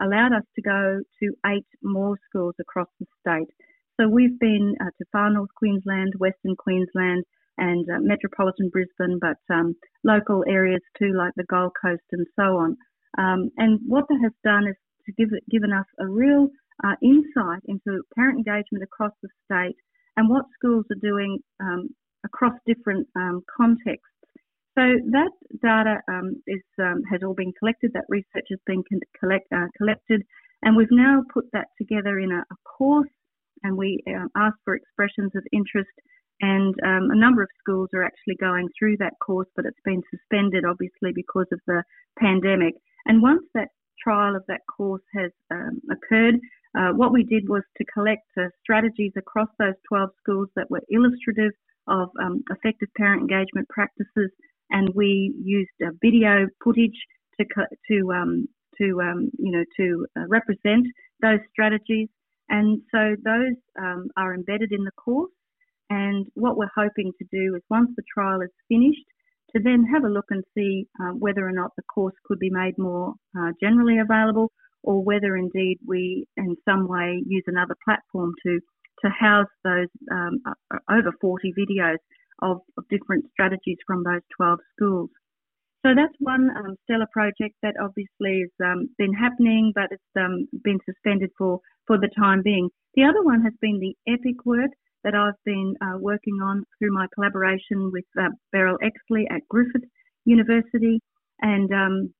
allowed 0.00 0.32
us 0.32 0.44
to 0.54 0.62
go 0.62 1.00
to 1.20 1.34
eight 1.46 1.66
more 1.82 2.16
schools 2.28 2.54
across 2.60 2.88
the 2.98 3.06
state. 3.20 3.52
So 3.98 4.08
we've 4.08 4.38
been 4.38 4.74
uh, 4.80 4.90
to 4.98 5.04
far 5.12 5.30
north 5.30 5.50
Queensland, 5.56 6.14
Western 6.18 6.56
Queensland, 6.56 7.24
and 7.58 7.86
uh, 7.88 7.98
metropolitan 8.00 8.68
Brisbane, 8.70 9.18
but 9.20 9.38
um, 9.54 9.74
local 10.04 10.44
areas 10.46 10.82
too, 10.98 11.12
like 11.16 11.32
the 11.36 11.44
Gold 11.48 11.72
Coast 11.80 12.02
and 12.12 12.26
so 12.36 12.56
on. 12.56 12.76
Um, 13.18 13.50
and 13.56 13.80
what 13.86 14.04
that 14.08 14.20
has 14.22 14.32
done 14.44 14.68
is 14.68 14.76
to 15.06 15.12
give 15.12 15.30
given 15.50 15.72
us 15.72 15.86
a 15.98 16.06
real 16.06 16.48
uh, 16.84 16.96
insight 17.02 17.62
into 17.66 18.02
parent 18.14 18.38
engagement 18.38 18.84
across 18.84 19.12
the 19.22 19.28
state 19.44 19.76
and 20.16 20.28
what 20.28 20.44
schools 20.58 20.84
are 20.90 21.00
doing 21.00 21.38
um, 21.60 21.88
across 22.24 22.52
different 22.66 23.06
um, 23.16 23.42
contexts. 23.56 24.15
So 24.76 24.82
that 25.10 25.30
data 25.62 26.00
um, 26.08 26.42
is, 26.46 26.62
um, 26.78 27.02
has 27.10 27.22
all 27.24 27.34
been 27.34 27.52
collected, 27.58 27.92
that 27.94 28.04
research 28.08 28.46
has 28.50 28.58
been 28.66 28.82
collect, 29.18 29.46
uh, 29.52 29.66
collected, 29.78 30.22
and 30.62 30.76
we've 30.76 30.90
now 30.90 31.22
put 31.32 31.46
that 31.52 31.68
together 31.78 32.18
in 32.18 32.30
a, 32.30 32.40
a 32.40 32.56
course 32.64 33.08
and 33.62 33.76
we 33.76 34.02
uh, 34.06 34.26
ask 34.36 34.56
for 34.64 34.74
expressions 34.74 35.32
of 35.34 35.42
interest 35.52 35.90
and 36.40 36.74
um, 36.84 37.10
a 37.10 37.16
number 37.16 37.42
of 37.42 37.48
schools 37.58 37.88
are 37.94 38.04
actually 38.04 38.36
going 38.38 38.68
through 38.78 38.98
that 38.98 39.14
course, 39.24 39.48
but 39.56 39.64
it's 39.64 39.80
been 39.84 40.02
suspended 40.10 40.64
obviously 40.68 41.12
because 41.14 41.46
of 41.52 41.60
the 41.66 41.82
pandemic. 42.18 42.74
And 43.06 43.22
once 43.22 43.42
that 43.54 43.68
trial 44.02 44.36
of 44.36 44.44
that 44.48 44.60
course 44.74 45.02
has 45.14 45.30
um, 45.50 45.80
occurred, 45.90 46.36
uh, 46.78 46.92
what 46.92 47.12
we 47.12 47.24
did 47.24 47.48
was 47.48 47.62
to 47.78 47.84
collect 47.92 48.26
uh, 48.38 48.48
strategies 48.62 49.12
across 49.16 49.48
those 49.58 49.74
12 49.88 50.10
schools 50.20 50.48
that 50.56 50.70
were 50.70 50.82
illustrative 50.90 51.52
of 51.88 52.10
um, 52.22 52.42
effective 52.50 52.88
parent 52.96 53.22
engagement 53.22 53.66
practices, 53.70 54.30
and 54.70 54.90
we 54.94 55.34
used 55.42 55.70
uh, 55.84 55.90
video 56.02 56.46
footage 56.62 56.98
to 57.38 57.46
to 57.90 58.12
um, 58.12 58.48
to 58.78 59.00
um, 59.00 59.30
you 59.38 59.52
know 59.52 59.64
to 59.76 60.06
uh, 60.18 60.26
represent 60.28 60.86
those 61.22 61.40
strategies. 61.50 62.08
And 62.48 62.80
so 62.94 63.16
those 63.24 63.56
um, 63.78 64.08
are 64.16 64.34
embedded 64.34 64.72
in 64.72 64.84
the 64.84 64.92
course. 64.92 65.32
And 65.90 66.26
what 66.34 66.56
we're 66.56 66.70
hoping 66.74 67.12
to 67.18 67.24
do 67.32 67.56
is 67.56 67.62
once 67.70 67.90
the 67.96 68.02
trial 68.12 68.40
is 68.40 68.50
finished, 68.68 69.04
to 69.54 69.62
then 69.62 69.84
have 69.92 70.04
a 70.04 70.08
look 70.08 70.26
and 70.30 70.44
see 70.54 70.86
uh, 71.00 71.12
whether 71.12 71.46
or 71.46 71.52
not 71.52 71.70
the 71.76 71.82
course 71.82 72.14
could 72.24 72.38
be 72.38 72.50
made 72.50 72.76
more 72.78 73.14
uh, 73.38 73.52
generally 73.60 73.98
available 73.98 74.50
or 74.82 75.02
whether 75.02 75.36
indeed 75.36 75.78
we 75.86 76.26
in 76.36 76.56
some 76.68 76.88
way 76.88 77.22
use 77.26 77.44
another 77.46 77.76
platform 77.84 78.32
to, 78.44 78.60
to 79.02 79.08
house 79.10 79.46
those 79.64 79.88
um, 80.12 80.40
over 80.90 81.12
40 81.20 81.52
videos 81.58 81.96
of, 82.42 82.60
of, 82.76 82.84
different 82.88 83.24
strategies 83.32 83.78
from 83.86 84.02
those 84.04 84.22
12 84.36 84.58
schools. 84.74 85.10
So 85.84 85.94
that's 85.94 86.14
one 86.18 86.50
um, 86.56 86.76
stellar 86.84 87.06
project 87.12 87.54
that 87.62 87.74
obviously 87.80 88.42
has 88.42 88.66
um, 88.66 88.88
been 88.98 89.12
happening, 89.12 89.72
but 89.74 89.88
it's 89.90 90.14
um, 90.18 90.48
been 90.64 90.78
suspended 90.84 91.30
for, 91.38 91.60
for 91.86 91.98
the 91.98 92.10
time 92.18 92.42
being. 92.42 92.68
The 92.94 93.04
other 93.04 93.22
one 93.22 93.42
has 93.42 93.52
been 93.60 93.78
the 93.78 93.94
EPIC 94.10 94.44
work 94.44 94.70
that 95.04 95.14
I've 95.14 95.38
been 95.44 95.74
uh, 95.80 95.98
working 95.98 96.40
on 96.42 96.64
through 96.78 96.92
my 96.92 97.06
collaboration 97.14 97.90
with 97.92 98.04
uh, 98.18 98.30
Beryl 98.50 98.78
Exley 98.82 99.24
at 99.30 99.46
Griffith 99.48 99.88
University. 100.24 101.00
And 101.40 101.70
um, 101.72 102.14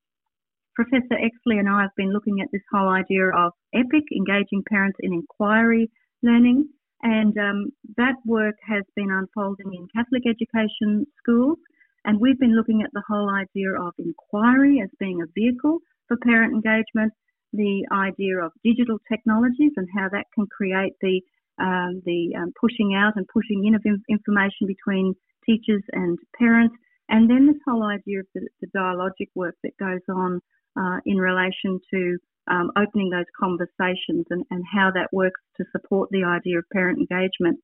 Professor 0.77 1.17
Exley 1.19 1.59
and 1.59 1.69
I 1.69 1.83
have 1.83 1.97
been 1.97 2.13
looking 2.13 2.41
at 2.41 2.49
this 2.53 2.63
whole 2.71 2.89
idea 2.89 3.31
of 3.37 3.53
EPIC, 3.75 4.05
engaging 4.15 4.63
parents 4.69 4.99
in 5.01 5.13
inquiry 5.13 5.91
learning. 6.23 6.69
And 7.03 7.37
um, 7.39 7.71
that 7.97 8.17
work 8.25 8.57
has 8.67 8.83
been 8.95 9.11
unfolding 9.11 9.73
in 9.73 9.89
Catholic 9.95 10.23
education 10.27 11.07
schools. 11.19 11.59
And 12.05 12.21
we've 12.21 12.39
been 12.39 12.57
looking 12.57 12.83
at 12.83 12.91
the 12.93 13.03
whole 13.07 13.31
idea 13.31 13.73
of 13.73 13.93
inquiry 13.99 14.81
as 14.83 14.91
being 14.99 15.21
a 15.21 15.31
vehicle 15.35 15.79
for 16.09 16.17
parent 16.19 16.55
engagement, 16.55 17.13
the 17.53 17.85
idea 17.93 18.39
of 18.39 18.53
digital 18.65 18.99
technologies 19.11 19.73
and 19.77 19.89
how 19.97 20.09
that 20.11 20.27
can 20.35 20.47
create 20.47 20.93
the 21.01 21.21
um, 21.59 22.03
the 22.05 22.35
um, 22.37 22.53
pushing 22.61 22.95
out 22.95 23.15
and 23.17 23.27
pushing 23.33 23.65
in 23.65 23.75
of 23.75 23.83
information 24.11 24.67
between 24.67 25.15
teachers 25.47 25.83
and 25.93 26.19
parents, 26.39 26.77
and 27.09 27.31
then 27.31 27.47
this 27.47 27.57
whole 27.67 27.85
idea 27.85 28.21
of 28.21 28.27
the, 28.35 28.47
the 28.61 28.67
dialogic 28.77 29.29
work 29.35 29.55
that 29.63 29.77
goes 29.79 30.03
on 30.09 30.41
uh, 30.79 30.99
in 31.07 31.17
relation 31.17 31.81
to 31.93 32.19
um, 32.49 32.71
opening 32.77 33.11
those 33.11 33.31
conversations 33.39 34.25
and, 34.31 34.45
and 34.51 34.65
how 34.73 34.91
that 34.95 35.09
works 35.13 35.41
to 35.57 35.65
support 35.73 36.09
the 36.11 36.25
idea 36.25 36.59
of 36.59 36.65
parent 36.73 36.99
engagement. 36.99 37.59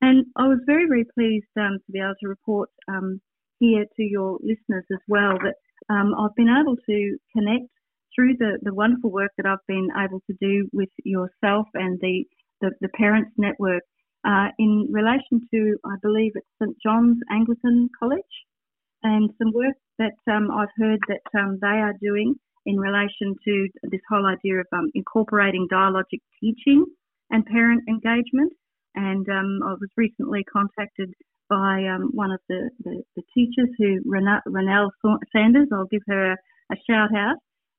And 0.00 0.26
I 0.36 0.48
was 0.48 0.58
very, 0.66 0.86
very 0.86 1.06
pleased 1.14 1.46
um, 1.58 1.78
to 1.84 1.92
be 1.92 2.00
able 2.00 2.14
to 2.20 2.28
report 2.28 2.68
um, 2.88 3.20
here 3.58 3.84
to 3.96 4.02
your 4.02 4.38
listeners 4.42 4.84
as 4.92 5.00
well 5.08 5.38
that 5.42 5.54
um, 5.88 6.14
I've 6.18 6.34
been 6.36 6.54
able 6.54 6.76
to 6.76 7.16
connect 7.34 7.70
through 8.14 8.36
the, 8.38 8.58
the 8.62 8.74
wonderful 8.74 9.10
work 9.10 9.32
that 9.36 9.46
I've 9.46 9.66
been 9.66 9.88
able 9.96 10.20
to 10.30 10.36
do 10.40 10.68
with 10.72 10.90
yourself 11.04 11.66
and 11.74 11.98
the 12.00 12.24
the, 12.60 12.70
the 12.80 12.88
Parents 12.88 13.30
Network, 13.36 13.82
uh, 14.26 14.48
in 14.58 14.88
relation 14.90 15.46
to, 15.52 15.76
I 15.84 15.96
believe 16.02 16.32
it's 16.34 16.46
St 16.60 16.76
John's 16.82 17.18
Anglican 17.30 17.88
College, 17.98 18.20
and 19.02 19.30
some 19.38 19.52
work 19.52 19.76
that 19.98 20.16
um, 20.30 20.50
I've 20.50 20.72
heard 20.76 20.98
that 21.08 21.38
um, 21.38 21.58
they 21.60 21.68
are 21.68 21.94
doing 22.00 22.34
in 22.66 22.78
relation 22.78 23.34
to 23.44 23.68
this 23.84 24.00
whole 24.10 24.26
idea 24.26 24.60
of 24.60 24.66
um, 24.72 24.90
incorporating 24.94 25.66
dialogic 25.72 26.20
teaching 26.40 26.84
and 27.30 27.46
parent 27.46 27.82
engagement. 27.88 28.52
And 28.94 29.26
um, 29.28 29.60
I 29.64 29.72
was 29.72 29.90
recently 29.96 30.44
contacted 30.44 31.14
by 31.48 31.84
um, 31.86 32.10
one 32.12 32.32
of 32.32 32.40
the, 32.48 32.70
the, 32.82 33.02
the, 33.14 33.22
teachers 33.32 33.68
who, 33.78 34.00
Renelle 34.10 34.90
Sanders, 35.32 35.68
I'll 35.72 35.86
give 35.86 36.02
her 36.08 36.32
a, 36.32 36.76
shout 36.90 37.14
out, 37.14 37.36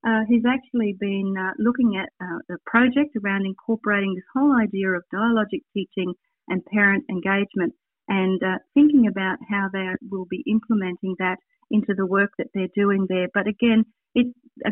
uh, 0.07 0.21
he's 0.29 0.43
actually 0.47 0.95
been 0.99 1.33
uh, 1.37 1.51
looking 1.59 1.99
at 1.99 2.09
uh, 2.23 2.55
a 2.55 2.57
project 2.65 3.17
around 3.21 3.45
incorporating 3.45 4.15
this 4.15 4.23
whole 4.33 4.55
idea 4.55 4.89
of 4.91 5.03
dialogic 5.13 5.63
teaching 5.73 6.13
and 6.47 6.63
parent 6.65 7.03
engagement 7.09 7.73
and 8.07 8.41
uh, 8.41 8.57
thinking 8.73 9.07
about 9.07 9.37
how 9.49 9.67
they 9.73 9.87
will 10.09 10.25
be 10.29 10.43
implementing 10.47 11.15
that 11.19 11.37
into 11.71 11.93
the 11.93 12.05
work 12.05 12.29
that 12.37 12.47
they're 12.53 12.71
doing 12.75 13.05
there. 13.09 13.27
But 13.33 13.47
again, 13.47 13.83
it 14.17 14.27
uh, 14.65 14.71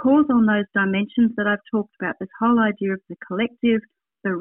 calls 0.00 0.26
on 0.30 0.46
those 0.46 0.64
dimensions 0.74 1.32
that 1.36 1.46
I've 1.46 1.64
talked 1.70 1.94
about 2.00 2.16
this 2.18 2.32
whole 2.40 2.58
idea 2.58 2.94
of 2.94 3.00
the 3.08 3.16
collective, 3.26 3.80
the 4.24 4.32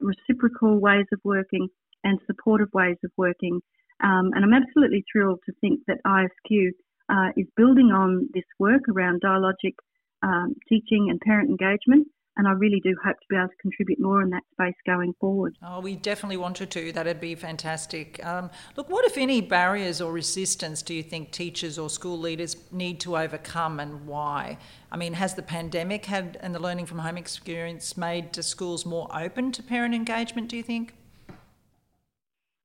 reciprocal 0.00 0.80
ways 0.80 1.06
of 1.12 1.20
working, 1.22 1.68
and 2.02 2.18
supportive 2.26 2.68
ways 2.72 2.96
of 3.04 3.10
working. 3.16 3.60
Um, 4.02 4.30
and 4.34 4.42
I'm 4.42 4.54
absolutely 4.54 5.04
thrilled 5.12 5.40
to 5.44 5.52
think 5.60 5.80
that 5.86 5.98
ISQ 6.06 6.70
uh, 7.10 7.30
is 7.36 7.46
building 7.56 7.92
on 7.92 8.28
this 8.32 8.48
work 8.58 8.82
around 8.88 9.20
dialogic 9.20 9.74
um, 10.22 10.54
teaching 10.68 11.08
and 11.10 11.20
parent 11.20 11.50
engagement. 11.50 12.08
And 12.40 12.48
I 12.48 12.52
really 12.52 12.80
do 12.82 12.96
hope 13.04 13.20
to 13.20 13.26
be 13.28 13.36
able 13.36 13.48
to 13.48 13.56
contribute 13.60 14.00
more 14.00 14.22
in 14.22 14.30
that 14.30 14.44
space 14.52 14.74
going 14.86 15.12
forward. 15.20 15.58
Oh, 15.62 15.80
we 15.80 15.94
definitely 15.94 16.38
want 16.38 16.56
to 16.56 16.64
do. 16.64 16.90
That'd 16.90 17.20
be 17.20 17.34
fantastic. 17.34 18.18
Um, 18.24 18.48
look, 18.78 18.88
what, 18.88 19.04
if 19.04 19.18
any, 19.18 19.42
barriers 19.42 20.00
or 20.00 20.10
resistance 20.10 20.80
do 20.80 20.94
you 20.94 21.02
think 21.02 21.32
teachers 21.32 21.78
or 21.78 21.90
school 21.90 22.18
leaders 22.18 22.56
need 22.72 22.98
to 23.00 23.18
overcome 23.18 23.78
and 23.78 24.06
why? 24.06 24.56
I 24.90 24.96
mean, 24.96 25.12
has 25.12 25.34
the 25.34 25.42
pandemic 25.42 26.06
had 26.06 26.38
and 26.40 26.54
the 26.54 26.58
learning 26.58 26.86
from 26.86 27.00
home 27.00 27.18
experience 27.18 27.98
made 27.98 28.34
schools 28.42 28.86
more 28.86 29.06
open 29.14 29.52
to 29.52 29.62
parent 29.62 29.94
engagement, 29.94 30.48
do 30.48 30.56
you 30.56 30.62
think? 30.62 30.94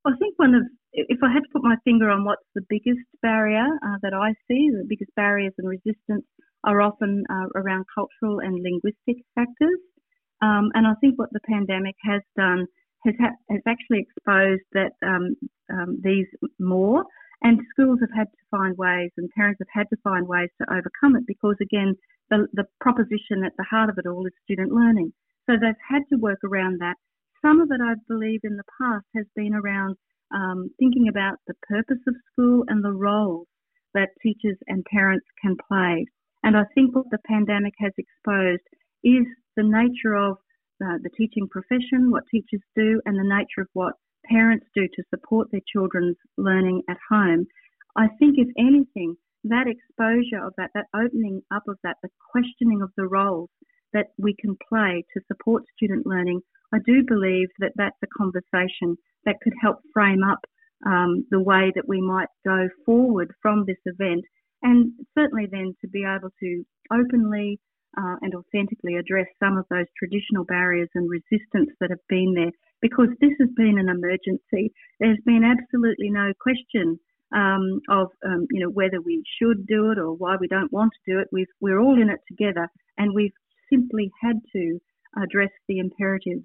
I 0.05 0.11
think 0.17 0.35
one 0.37 0.55
of 0.55 0.63
if 0.93 1.17
I 1.21 1.33
had 1.33 1.41
to 1.41 1.49
put 1.51 1.63
my 1.63 1.75
finger 1.83 2.09
on 2.09 2.23
what's 2.23 2.47
the 2.55 2.61
biggest 2.69 3.03
barrier 3.21 3.65
uh, 3.83 3.97
that 4.03 4.13
I 4.13 4.35
see, 4.47 4.69
the 4.71 4.85
biggest 4.87 5.13
barriers 5.17 5.51
and 5.57 5.67
resistance 5.67 6.23
are 6.65 6.81
often 6.81 7.23
uh, 7.29 7.47
around 7.55 7.85
cultural 7.93 8.39
and 8.39 8.61
linguistic 8.61 9.23
factors. 9.35 9.79
Um, 10.41 10.69
and 10.73 10.85
I 10.85 10.93
think 10.99 11.17
what 11.17 11.29
the 11.31 11.39
pandemic 11.47 11.95
has 12.03 12.21
done 12.35 12.65
has, 13.05 13.15
ha- 13.19 13.39
has 13.49 13.61
actually 13.67 14.05
exposed 14.05 14.63
that 14.73 14.93
um, 15.05 15.35
um, 15.71 15.99
these 16.03 16.27
more, 16.59 17.05
and 17.41 17.59
schools 17.71 17.99
have 18.01 18.15
had 18.15 18.27
to 18.31 18.49
find 18.49 18.77
ways, 18.77 19.11
and 19.17 19.29
parents 19.37 19.59
have 19.59 19.73
had 19.73 19.89
to 19.91 20.01
find 20.03 20.27
ways 20.27 20.49
to 20.59 20.67
overcome 20.69 21.15
it 21.15 21.23
because, 21.27 21.55
again, 21.61 21.95
the, 22.29 22.47
the 22.53 22.65
proposition 22.81 23.43
at 23.45 23.53
the 23.57 23.65
heart 23.69 23.89
of 23.89 23.97
it 23.97 24.07
all 24.07 24.25
is 24.25 24.33
student 24.43 24.71
learning. 24.71 25.13
So 25.45 25.53
they've 25.53 25.85
had 25.87 26.03
to 26.09 26.17
work 26.17 26.39
around 26.43 26.81
that. 26.81 26.95
Some 27.43 27.61
of 27.61 27.69
it, 27.69 27.79
I 27.81 27.93
believe, 28.07 28.41
in 28.43 28.57
the 28.57 28.63
past 28.81 29.05
has 29.15 29.25
been 29.35 29.53
around 29.53 29.95
um, 30.33 30.69
thinking 30.79 31.07
about 31.07 31.37
the 31.45 31.53
purpose 31.69 32.01
of 32.07 32.15
school 32.31 32.63
and 32.67 32.83
the 32.83 32.91
roles 32.91 33.47
that 33.93 34.09
teachers 34.21 34.57
and 34.67 34.83
parents 34.85 35.25
can 35.41 35.55
play. 35.69 36.05
And 36.45 36.55
I 36.55 36.63
think 36.75 36.95
what 36.95 37.09
the 37.09 37.17
pandemic 37.27 37.73
has 37.79 37.91
exposed 37.97 38.61
is 39.03 39.25
the 39.57 39.63
nature 39.63 40.15
of 40.15 40.37
uh, 40.83 40.99
the 41.01 41.09
teaching 41.17 41.47
profession, 41.49 42.11
what 42.11 42.23
teachers 42.29 42.61
do, 42.75 43.01
and 43.05 43.17
the 43.17 43.27
nature 43.27 43.61
of 43.61 43.67
what 43.73 43.93
parents 44.29 44.67
do 44.75 44.87
to 44.87 45.03
support 45.09 45.47
their 45.51 45.65
children's 45.73 46.17
learning 46.37 46.83
at 46.87 46.97
home. 47.09 47.47
I 47.95 48.07
think, 48.19 48.35
if 48.37 48.47
anything, 48.59 49.15
that 49.45 49.65
exposure 49.67 50.45
of 50.45 50.53
that, 50.57 50.69
that 50.75 50.85
opening 50.95 51.41
up 51.51 51.63
of 51.67 51.77
that, 51.83 51.97
the 52.03 52.09
questioning 52.31 52.81
of 52.83 52.91
the 52.95 53.07
roles 53.07 53.49
that 53.93 54.07
we 54.19 54.35
can 54.39 54.55
play 54.69 55.03
to 55.13 55.23
support 55.27 55.63
student 55.75 56.05
learning, 56.05 56.41
I 56.71 56.77
do 56.85 57.03
believe 57.07 57.47
that 57.59 57.71
that's 57.75 57.97
a 58.03 58.17
conversation 58.17 58.97
that 59.25 59.37
could 59.41 59.53
help 59.61 59.77
frame 59.93 60.23
up 60.23 60.39
um, 60.85 61.25
the 61.31 61.39
way 61.39 61.71
that 61.73 61.87
we 61.87 62.01
might 62.01 62.27
go 62.45 62.67
forward 62.85 63.31
from 63.41 63.65
this 63.65 63.81
event, 63.85 64.25
and 64.61 64.93
certainly 65.17 65.47
then 65.49 65.75
to 65.81 65.87
be 65.87 66.03
able 66.03 66.29
to 66.39 66.65
openly 66.91 67.59
uh, 67.97 68.15
and 68.21 68.33
authentically 68.35 68.95
address 68.95 69.27
some 69.39 69.57
of 69.57 69.65
those 69.69 69.85
traditional 69.97 70.43
barriers 70.43 70.89
and 70.95 71.09
resistance 71.09 71.71
that 71.79 71.89
have 71.89 72.05
been 72.09 72.33
there. 72.35 72.51
Because 72.81 73.09
this 73.21 73.31
has 73.39 73.49
been 73.55 73.79
an 73.79 73.89
emergency, 73.89 74.73
there's 74.99 75.19
been 75.25 75.43
absolutely 75.43 76.09
no 76.09 76.33
question 76.39 76.99
um, 77.33 77.81
of 77.89 78.07
um, 78.25 78.47
you 78.51 78.61
know 78.61 78.69
whether 78.69 79.01
we 79.01 79.23
should 79.39 79.65
do 79.65 79.91
it 79.91 79.97
or 79.97 80.13
why 80.13 80.35
we 80.39 80.47
don't 80.47 80.71
want 80.71 80.91
to 80.93 81.11
do 81.11 81.19
it. 81.19 81.27
We've, 81.31 81.47
we're 81.59 81.79
all 81.79 81.99
in 81.99 82.09
it 82.09 82.19
together, 82.27 82.67
and 82.97 83.13
we've 83.13 83.33
simply 83.71 84.11
had 84.21 84.37
to 84.53 84.79
address 85.21 85.49
the 85.67 85.79
imperatives. 85.79 86.43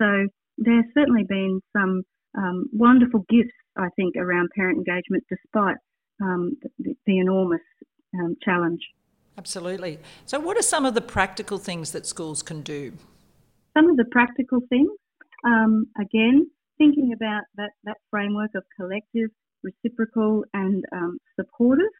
So 0.00 0.28
there's 0.58 0.84
certainly 0.94 1.24
been 1.24 1.60
some 1.72 2.02
um, 2.36 2.66
wonderful 2.72 3.24
gifts, 3.28 3.56
I 3.76 3.88
think, 3.96 4.16
around 4.16 4.50
parent 4.54 4.78
engagement, 4.78 5.24
despite 5.28 5.76
um, 6.22 6.56
the, 6.78 6.94
the, 7.06 7.18
enormous 7.18 7.60
um, 8.14 8.36
challenge. 8.42 8.80
Absolutely. 9.38 9.98
So, 10.26 10.38
what 10.38 10.56
are 10.56 10.62
some 10.62 10.84
of 10.84 10.94
the 10.94 11.00
practical 11.00 11.58
things 11.58 11.92
that 11.92 12.06
schools 12.06 12.42
can 12.42 12.62
do? 12.62 12.92
Some 13.76 13.88
of 13.88 13.96
the 13.96 14.04
practical 14.10 14.60
things, 14.68 14.90
um, 15.44 15.86
again, 15.98 16.50
thinking 16.78 17.12
about 17.14 17.42
that, 17.56 17.70
that 17.84 17.96
framework 18.10 18.50
of 18.54 18.64
collective, 18.78 19.30
reciprocal, 19.62 20.44
and 20.52 20.84
um, 20.92 21.18
supportive. 21.38 21.92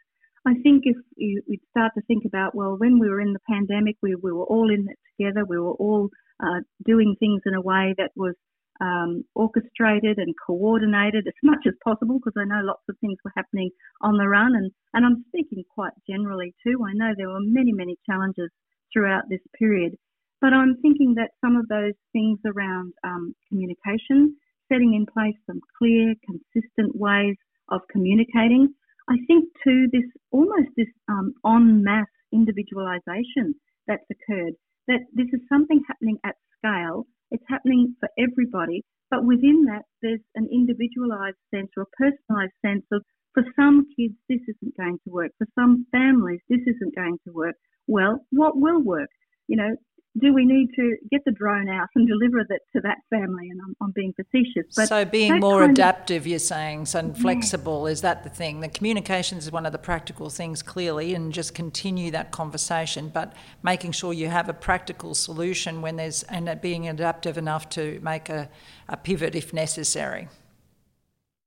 I 0.46 0.54
think 0.62 0.82
if 0.84 0.96
you, 1.16 1.42
would 1.48 1.60
start 1.70 1.92
to 1.96 2.02
think 2.02 2.24
about, 2.26 2.54
well, 2.54 2.76
when 2.76 2.98
we 2.98 3.08
were 3.08 3.20
in 3.20 3.32
the 3.32 3.38
pandemic, 3.48 3.96
we, 4.02 4.16
we 4.16 4.32
were 4.32 4.44
all 4.44 4.70
in 4.70 4.86
it 4.88 4.98
together, 5.16 5.44
we 5.48 5.58
were 5.58 5.72
all 5.72 6.10
uh, 6.42 6.60
doing 6.84 7.14
things 7.18 7.42
in 7.46 7.54
a 7.54 7.60
way 7.60 7.94
that 7.96 8.10
was 8.16 8.34
um, 8.82 9.24
orchestrated 9.36 10.18
and 10.18 10.34
coordinated 10.44 11.26
as 11.28 11.38
much 11.42 11.64
as 11.66 11.74
possible 11.84 12.18
because 12.18 12.34
I 12.36 12.44
know 12.44 12.66
lots 12.66 12.82
of 12.88 12.96
things 13.00 13.16
were 13.24 13.32
happening 13.36 13.70
on 14.00 14.16
the 14.16 14.28
run 14.28 14.56
and, 14.56 14.72
and 14.92 15.06
I'm 15.06 15.24
speaking 15.28 15.62
quite 15.72 15.92
generally 16.08 16.52
too. 16.66 16.82
I 16.84 16.92
know 16.92 17.14
there 17.16 17.28
were 17.28 17.40
many, 17.40 17.72
many 17.72 17.96
challenges 18.04 18.50
throughout 18.92 19.28
this 19.30 19.40
period, 19.56 19.94
but 20.40 20.52
I'm 20.52 20.76
thinking 20.82 21.14
that 21.14 21.30
some 21.40 21.54
of 21.56 21.68
those 21.68 21.94
things 22.12 22.40
around 22.44 22.92
um, 23.04 23.34
communication, 23.48 24.36
setting 24.70 24.94
in 24.94 25.06
place 25.06 25.36
some 25.46 25.60
clear, 25.78 26.14
consistent 26.26 26.96
ways 26.96 27.36
of 27.70 27.82
communicating. 27.90 28.74
I 29.08 29.16
think 29.28 29.44
too 29.64 29.86
this 29.92 30.10
almost 30.32 30.70
this 30.76 30.90
um, 31.08 31.34
en 31.46 31.84
masse 31.84 32.06
individualisation 32.34 33.54
that's 33.86 34.04
occurred. 34.10 34.54
That 34.88 35.00
this 35.14 35.28
is 35.32 35.40
something 35.48 35.80
happening 35.86 36.18
at 36.24 36.34
scale 36.58 37.06
it's 37.42 37.50
happening 37.50 37.96
for 37.98 38.08
everybody, 38.18 38.84
but 39.10 39.26
within 39.26 39.64
that, 39.66 39.82
there's 40.00 40.20
an 40.34 40.48
individualized 40.52 41.36
sense 41.54 41.70
or 41.76 41.84
a 41.84 41.96
personalized 41.98 42.54
sense 42.64 42.84
of 42.92 43.02
for 43.34 43.44
some 43.56 43.86
kids, 43.96 44.14
this 44.28 44.40
isn't 44.46 44.76
going 44.76 44.98
to 45.04 45.10
work. 45.10 45.32
For 45.38 45.46
some 45.54 45.86
families, 45.90 46.40
this 46.48 46.60
isn't 46.66 46.94
going 46.94 47.18
to 47.26 47.32
work. 47.32 47.54
Well, 47.86 48.26
what 48.30 48.56
will 48.56 48.82
work? 48.82 49.08
You 49.48 49.56
know, 49.56 49.76
do 50.22 50.32
we 50.32 50.46
need 50.46 50.70
to 50.76 50.96
get 51.10 51.24
the 51.24 51.32
drone 51.32 51.68
out 51.68 51.88
and 51.96 52.06
deliver 52.06 52.46
that 52.48 52.60
to 52.74 52.80
that 52.82 52.98
family? 53.10 53.50
And 53.50 53.60
I'm, 53.60 53.76
I'm 53.82 53.90
being 53.90 54.14
facetious. 54.14 54.72
But 54.76 54.88
so 54.88 55.04
being 55.04 55.40
more 55.40 55.64
adaptive, 55.64 56.22
of, 56.22 56.26
you're 56.28 56.38
saying, 56.38 56.86
so 56.86 57.00
and 57.00 57.18
flexible, 57.18 57.86
yeah. 57.86 57.92
is 57.92 58.00
that 58.02 58.22
the 58.22 58.30
thing? 58.30 58.60
The 58.60 58.68
communications 58.68 59.44
is 59.44 59.52
one 59.52 59.66
of 59.66 59.72
the 59.72 59.78
practical 59.78 60.30
things, 60.30 60.62
clearly, 60.62 61.14
and 61.14 61.32
just 61.32 61.54
continue 61.54 62.12
that 62.12 62.30
conversation, 62.30 63.08
but 63.08 63.34
making 63.62 63.92
sure 63.92 64.12
you 64.12 64.28
have 64.28 64.48
a 64.48 64.54
practical 64.54 65.14
solution 65.14 65.82
when 65.82 65.96
there's, 65.96 66.22
and 66.24 66.48
being 66.62 66.88
adaptive 66.88 67.36
enough 67.36 67.68
to 67.70 67.98
make 68.00 68.28
a, 68.28 68.48
a 68.88 68.96
pivot 68.96 69.34
if 69.34 69.52
necessary. 69.52 70.28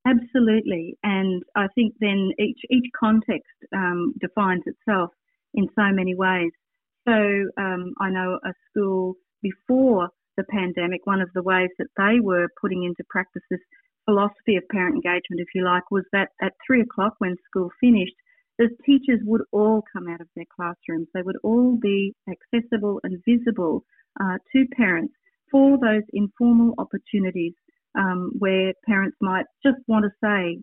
Absolutely, 0.06 0.98
and 1.02 1.42
I 1.56 1.68
think 1.74 1.96
then 2.00 2.30
each 2.38 2.60
each 2.70 2.86
context 3.00 3.50
um, 3.76 4.14
defines 4.20 4.62
itself 4.68 5.10
in 5.56 5.68
so 5.76 5.92
many 5.92 6.14
ways. 6.14 6.52
So 7.08 7.14
um, 7.58 7.94
I 8.00 8.10
know 8.10 8.40
a 8.44 8.54
school 8.70 9.16
before 9.42 10.10
the 10.38 10.44
pandemic, 10.50 11.06
one 11.06 11.22
of 11.22 11.30
the 11.34 11.44
ways 11.44 11.70
that 11.78 11.88
they 11.98 12.20
were 12.20 12.48
putting 12.60 12.84
into 12.84 13.04
practice 13.10 13.44
this 13.50 13.60
philosophy 14.06 14.56
of 14.56 14.64
parent 14.72 14.96
engagement, 14.96 15.40
if 15.40 15.48
you 15.54 15.64
like, 15.64 15.90
was 15.92 16.04
that 16.12 16.30
at 16.42 16.54
three 16.66 16.82
o'clock 16.82 17.16
when 17.20 17.36
school 17.48 17.70
finished, 17.80 18.16
the 18.58 18.70
teachers 18.86 19.20
would 19.24 19.42
all 19.52 19.84
come 19.92 20.08
out 20.08 20.22
of 20.22 20.28
their 20.36 20.46
classrooms. 20.56 21.08
They 21.14 21.22
would 21.22 21.38
all 21.44 21.78
be 21.82 22.14
accessible 22.30 23.00
and 23.04 23.22
visible 23.28 23.84
uh, 24.22 24.38
to 24.54 24.66
parents 24.76 25.14
for 25.52 25.78
those 25.78 26.04
informal 26.14 26.74
opportunities 26.78 27.54
um, 27.98 28.32
where 28.40 28.74
parents 28.86 29.18
might 29.22 29.46
just 29.64 29.78
want 29.88 30.06
to 30.06 30.12
say 30.24 30.62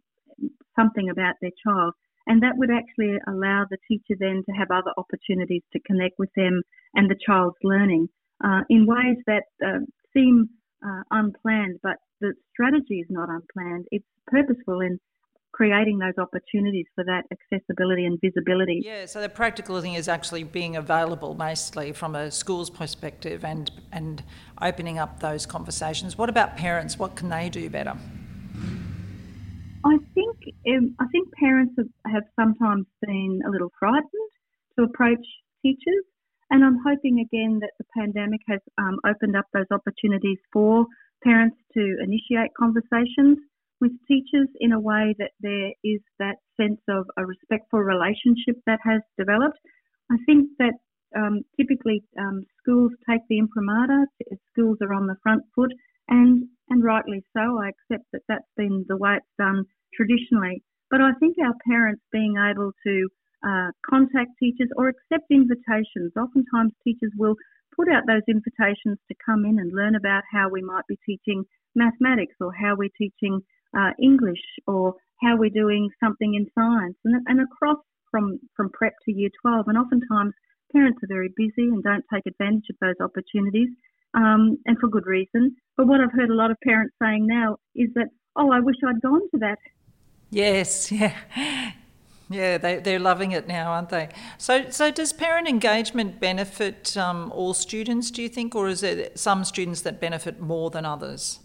something 0.78 1.10
about 1.10 1.34
their 1.40 1.50
child. 1.64 1.94
And 2.26 2.42
that 2.42 2.56
would 2.56 2.70
actually 2.70 3.16
allow 3.26 3.66
the 3.68 3.78
teacher 3.88 4.16
then 4.18 4.42
to 4.46 4.52
have 4.52 4.70
other 4.70 4.92
opportunities 4.96 5.62
to 5.72 5.80
connect 5.80 6.18
with 6.18 6.30
them 6.36 6.62
and 6.94 7.10
the 7.10 7.16
child's 7.26 7.56
learning 7.62 8.08
uh, 8.44 8.62
in 8.68 8.86
ways 8.86 9.18
that 9.26 9.44
uh, 9.64 9.78
seem 10.12 10.48
uh, 10.84 11.02
unplanned, 11.10 11.78
but 11.82 11.96
the 12.20 12.34
strategy 12.52 13.00
is 13.00 13.06
not 13.08 13.28
unplanned. 13.28 13.86
It's 13.90 14.06
purposeful 14.26 14.80
in 14.80 14.98
creating 15.52 15.98
those 15.98 16.14
opportunities 16.18 16.86
for 16.94 17.04
that 17.04 17.24
accessibility 17.30 18.06
and 18.06 18.18
visibility. 18.20 18.80
Yeah, 18.84 19.06
so 19.06 19.20
the 19.20 19.28
practical 19.28 19.80
thing 19.80 19.94
is 19.94 20.08
actually 20.08 20.44
being 20.44 20.76
available 20.76 21.34
mostly 21.34 21.92
from 21.92 22.14
a 22.16 22.30
school's 22.30 22.70
perspective 22.70 23.44
and 23.44 23.70
and 23.92 24.22
opening 24.60 24.98
up 24.98 25.20
those 25.20 25.44
conversations. 25.46 26.16
What 26.16 26.30
about 26.30 26.56
parents? 26.56 26.98
What 26.98 27.16
can 27.16 27.28
they 27.28 27.48
do 27.50 27.68
better? 27.68 27.96
I 29.84 29.98
um, 30.68 30.94
I 31.00 31.06
think 31.12 31.32
parents 31.34 31.74
have, 31.78 32.12
have 32.12 32.24
sometimes 32.38 32.86
been 33.00 33.40
a 33.46 33.50
little 33.50 33.72
frightened 33.78 34.30
to 34.76 34.84
approach 34.84 35.24
teachers, 35.62 36.04
and 36.50 36.64
I'm 36.64 36.78
hoping 36.84 37.20
again 37.20 37.60
that 37.60 37.72
the 37.78 37.86
pandemic 37.96 38.40
has 38.48 38.60
um, 38.78 38.98
opened 39.06 39.36
up 39.36 39.46
those 39.52 39.70
opportunities 39.70 40.38
for 40.52 40.86
parents 41.24 41.56
to 41.74 41.96
initiate 42.02 42.50
conversations 42.58 43.38
with 43.80 43.92
teachers 44.06 44.48
in 44.60 44.72
a 44.72 44.80
way 44.80 45.14
that 45.18 45.32
there 45.40 45.72
is 45.82 46.00
that 46.18 46.36
sense 46.56 46.80
of 46.88 47.06
a 47.16 47.26
respectful 47.26 47.80
relationship 47.80 48.56
that 48.66 48.78
has 48.84 49.02
developed. 49.18 49.58
I 50.10 50.16
think 50.26 50.48
that 50.58 50.74
um, 51.16 51.42
typically 51.58 52.02
um, 52.18 52.44
schools 52.62 52.92
take 53.08 53.22
the 53.28 53.38
imprimatur, 53.38 54.06
schools 54.52 54.78
are 54.80 54.94
on 54.94 55.06
the 55.06 55.16
front 55.22 55.42
foot, 55.54 55.72
and 56.08 56.44
and 56.68 56.84
rightly 56.84 57.24
so. 57.34 57.58
I 57.58 57.70
accept 57.70 58.06
that 58.12 58.22
that's 58.28 58.52
been 58.56 58.84
the 58.88 58.96
way 58.96 59.16
it's 59.16 59.26
done 59.38 59.64
traditionally. 59.94 60.62
But 60.90 61.00
I 61.00 61.12
think 61.20 61.36
our 61.38 61.54
parents 61.66 62.02
being 62.12 62.34
able 62.36 62.72
to 62.84 63.08
uh, 63.42 63.70
contact 63.88 64.30
teachers 64.38 64.68
or 64.76 64.88
accept 64.88 65.30
invitations. 65.30 66.12
Oftentimes, 66.16 66.72
teachers 66.84 67.12
will 67.16 67.34
put 67.74 67.88
out 67.88 68.04
those 68.06 68.22
invitations 68.28 68.98
to 69.08 69.14
come 69.24 69.44
in 69.44 69.58
and 69.58 69.72
learn 69.74 69.94
about 69.96 70.22
how 70.30 70.48
we 70.48 70.62
might 70.62 70.86
be 70.86 70.98
teaching 71.04 71.44
mathematics 71.74 72.34
or 72.40 72.52
how 72.52 72.76
we're 72.76 72.92
teaching 72.96 73.40
uh, 73.76 73.90
English 74.00 74.42
or 74.66 74.94
how 75.22 75.36
we're 75.36 75.50
doing 75.50 75.88
something 76.02 76.34
in 76.34 76.46
science 76.54 76.96
and, 77.04 77.16
and 77.26 77.40
across 77.40 77.78
from, 78.10 78.38
from 78.54 78.70
prep 78.70 78.92
to 79.04 79.12
year 79.12 79.30
12. 79.40 79.66
And 79.68 79.78
oftentimes, 79.78 80.34
parents 80.72 81.00
are 81.02 81.08
very 81.08 81.30
busy 81.36 81.68
and 81.68 81.82
don't 81.82 82.04
take 82.12 82.26
advantage 82.26 82.68
of 82.70 82.76
those 82.80 83.00
opportunities 83.00 83.68
um, 84.14 84.58
and 84.66 84.78
for 84.78 84.88
good 84.88 85.06
reason. 85.06 85.56
But 85.76 85.86
what 85.86 86.00
I've 86.00 86.12
heard 86.12 86.30
a 86.30 86.34
lot 86.34 86.50
of 86.50 86.58
parents 86.62 86.94
saying 87.02 87.26
now 87.26 87.56
is 87.74 87.88
that, 87.94 88.08
oh, 88.36 88.52
I 88.52 88.60
wish 88.60 88.76
I'd 88.86 89.00
gone 89.00 89.22
to 89.32 89.38
that. 89.40 89.58
Yes, 90.32 90.90
yeah. 91.00 91.14
Yeah, 92.30 92.56
they, 92.56 92.78
they're 92.78 92.98
loving 92.98 93.32
it 93.32 93.46
now, 93.46 93.72
aren't 93.72 93.90
they? 93.90 94.08
So, 94.38 94.70
so 94.70 94.90
does 94.90 95.12
parent 95.12 95.46
engagement 95.46 96.18
benefit 96.18 96.96
um, 96.96 97.30
all 97.34 97.52
students, 97.52 98.10
do 98.10 98.22
you 98.22 98.30
think, 98.30 98.54
or 98.54 98.68
is 98.68 98.80
there 98.80 99.10
some 99.14 99.44
students 99.44 99.82
that 99.82 100.00
benefit 100.00 100.40
more 100.40 100.70
than 100.70 100.86
others? 100.86 101.40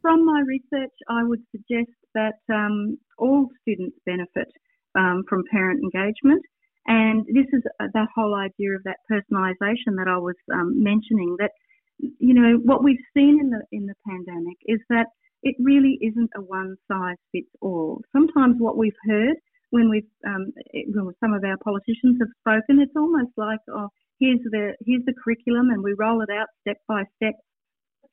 From 0.00 0.24
my 0.24 0.42
research, 0.46 0.94
I 1.10 1.24
would 1.24 1.42
suggest 1.50 1.92
that 2.14 2.40
um, 2.50 2.96
all 3.18 3.50
students 3.60 3.98
benefit 4.06 4.48
um, 4.94 5.24
from 5.28 5.44
parent 5.52 5.82
engagement. 5.82 6.42
And 6.86 7.26
this 7.26 7.46
is 7.52 7.62
uh, 7.78 7.88
that 7.92 8.08
whole 8.14 8.34
idea 8.34 8.76
of 8.76 8.82
that 8.84 8.98
personalisation 9.10 9.96
that 9.98 10.08
I 10.08 10.16
was 10.16 10.36
um, 10.54 10.82
mentioning. 10.82 11.36
That 11.38 11.50
you 11.98 12.32
know, 12.32 12.60
what 12.64 12.82
we've 12.82 13.04
seen 13.14 13.38
in 13.40 13.50
the 13.50 13.62
in 13.72 13.86
the 13.86 13.94
pandemic 14.06 14.56
is 14.66 14.80
that 14.88 15.06
it 15.44 15.54
really 15.60 15.98
isn't 16.00 16.30
a 16.34 16.40
one 16.40 16.76
size 16.90 17.16
fits 17.30 17.50
all. 17.60 18.02
Sometimes 18.12 18.56
what 18.58 18.76
we've 18.76 18.96
heard 19.06 19.36
when 19.70 19.90
we've 19.90 20.08
um, 20.26 20.52
when 20.72 21.12
some 21.20 21.34
of 21.34 21.44
our 21.44 21.58
politicians 21.58 22.16
have 22.18 22.32
spoken, 22.40 22.80
it's 22.80 22.96
almost 22.96 23.32
like, 23.36 23.60
oh, 23.70 23.88
here's 24.18 24.40
the 24.44 24.74
here's 24.86 25.04
the 25.04 25.14
curriculum, 25.22 25.70
and 25.70 25.82
we 25.82 25.94
roll 25.98 26.22
it 26.22 26.30
out 26.30 26.48
step 26.62 26.78
by 26.88 27.02
step. 27.16 27.34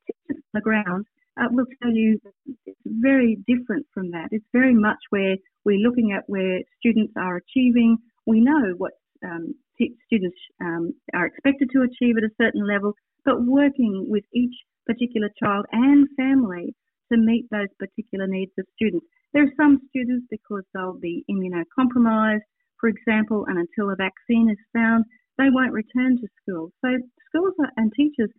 Teachers 0.06 0.42
on 0.42 0.54
the 0.54 0.60
ground 0.60 1.06
uh, 1.40 1.48
will 1.50 1.66
tell 1.82 1.92
you 1.92 2.18
it's 2.66 2.78
very 2.84 3.38
different 3.46 3.86
from 3.94 4.10
that. 4.10 4.28
It's 4.30 4.44
very 4.52 4.74
much 4.74 4.98
where 5.10 5.36
we're 5.64 5.78
looking 5.78 6.12
at 6.12 6.24
where 6.26 6.60
students 6.78 7.14
are 7.16 7.36
achieving. 7.36 7.96
We 8.26 8.40
know 8.40 8.74
what 8.76 8.92
um, 9.24 9.54
students 10.06 10.36
um, 10.60 10.92
are 11.14 11.26
expected 11.26 11.70
to 11.72 11.82
achieve 11.82 12.16
at 12.18 12.24
a 12.24 12.34
certain 12.40 12.66
level, 12.66 12.92
but 13.24 13.42
working 13.46 14.06
with 14.08 14.24
each 14.34 14.54
particular 14.84 15.30
child 15.40 15.64
and 15.70 16.08
family 16.16 16.74
to 17.12 17.18
meet 17.18 17.46
those 17.50 17.68
particular 17.78 18.26
needs 18.26 18.52
of 18.58 18.66
students. 18.74 19.06
There 19.32 19.44
are 19.44 19.56
some 19.56 19.80
students 19.88 20.26
because 20.30 20.64
they'll 20.74 20.98
be 20.98 21.24
immunocompromised, 21.30 22.48
for 22.80 22.88
example, 22.88 23.46
and 23.48 23.58
until 23.58 23.90
a 23.90 23.96
vaccine 23.96 24.50
is 24.50 24.58
found, 24.74 25.04
they 25.38 25.48
won't 25.50 25.72
return 25.72 26.18
to 26.18 26.28
school. 26.42 26.70
So 26.84 26.88
schools 27.28 27.54
and 27.76 27.92
teachers 27.96 28.30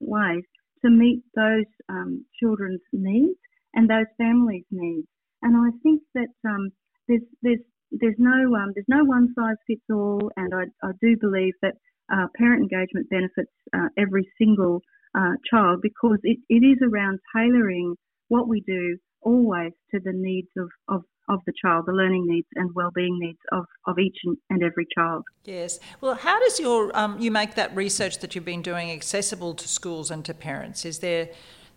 ways 0.00 0.44
to 0.84 0.90
meet 0.90 1.22
those 1.34 1.64
um, 1.88 2.24
children's 2.40 2.82
needs 2.92 3.38
and 3.74 3.88
those 3.88 4.06
families' 4.18 4.64
needs. 4.70 5.08
And 5.42 5.56
I 5.56 5.70
think 5.82 6.02
that 6.14 6.28
um, 6.48 6.70
there's 7.08 7.22
there's 7.42 7.60
there's 7.90 8.18
no 8.18 8.54
um, 8.54 8.72
there's 8.74 8.86
no 8.88 9.04
one 9.04 9.28
size 9.34 9.56
fits 9.66 9.82
all, 9.90 10.30
and 10.36 10.52
I, 10.54 10.64
I 10.86 10.92
do 11.00 11.16
believe 11.20 11.54
that 11.62 11.74
uh, 12.12 12.26
parent 12.36 12.62
engagement 12.62 13.08
benefits 13.10 13.52
uh, 13.74 13.88
every 13.98 14.28
single 14.38 14.82
uh, 15.16 15.34
child 15.50 15.80
because 15.82 16.18
it, 16.22 16.38
it 16.48 16.64
is 16.64 16.78
around 16.82 17.18
tailoring 17.34 17.94
what 18.28 18.48
we 18.48 18.60
do 18.66 18.96
always 19.22 19.72
to 19.90 20.00
the 20.00 20.12
needs 20.12 20.48
of, 20.56 20.68
of, 20.88 21.02
of 21.28 21.40
the 21.46 21.52
child, 21.62 21.84
the 21.86 21.92
learning 21.92 22.26
needs 22.26 22.46
and 22.54 22.70
well-being 22.74 23.18
needs 23.18 23.38
of, 23.52 23.64
of 23.86 23.98
each 23.98 24.16
and 24.50 24.62
every 24.62 24.86
child. 24.96 25.22
Yes. 25.44 25.78
Well, 26.00 26.14
how 26.14 26.38
does 26.40 26.60
your 26.60 26.96
um, 26.96 27.18
you 27.18 27.30
make 27.30 27.54
that 27.54 27.74
research 27.74 28.18
that 28.18 28.34
you've 28.34 28.44
been 28.44 28.62
doing 28.62 28.90
accessible 28.90 29.54
to 29.54 29.68
schools 29.68 30.10
and 30.10 30.24
to 30.26 30.34
parents? 30.34 30.84
Is 30.84 30.98
there 30.98 31.30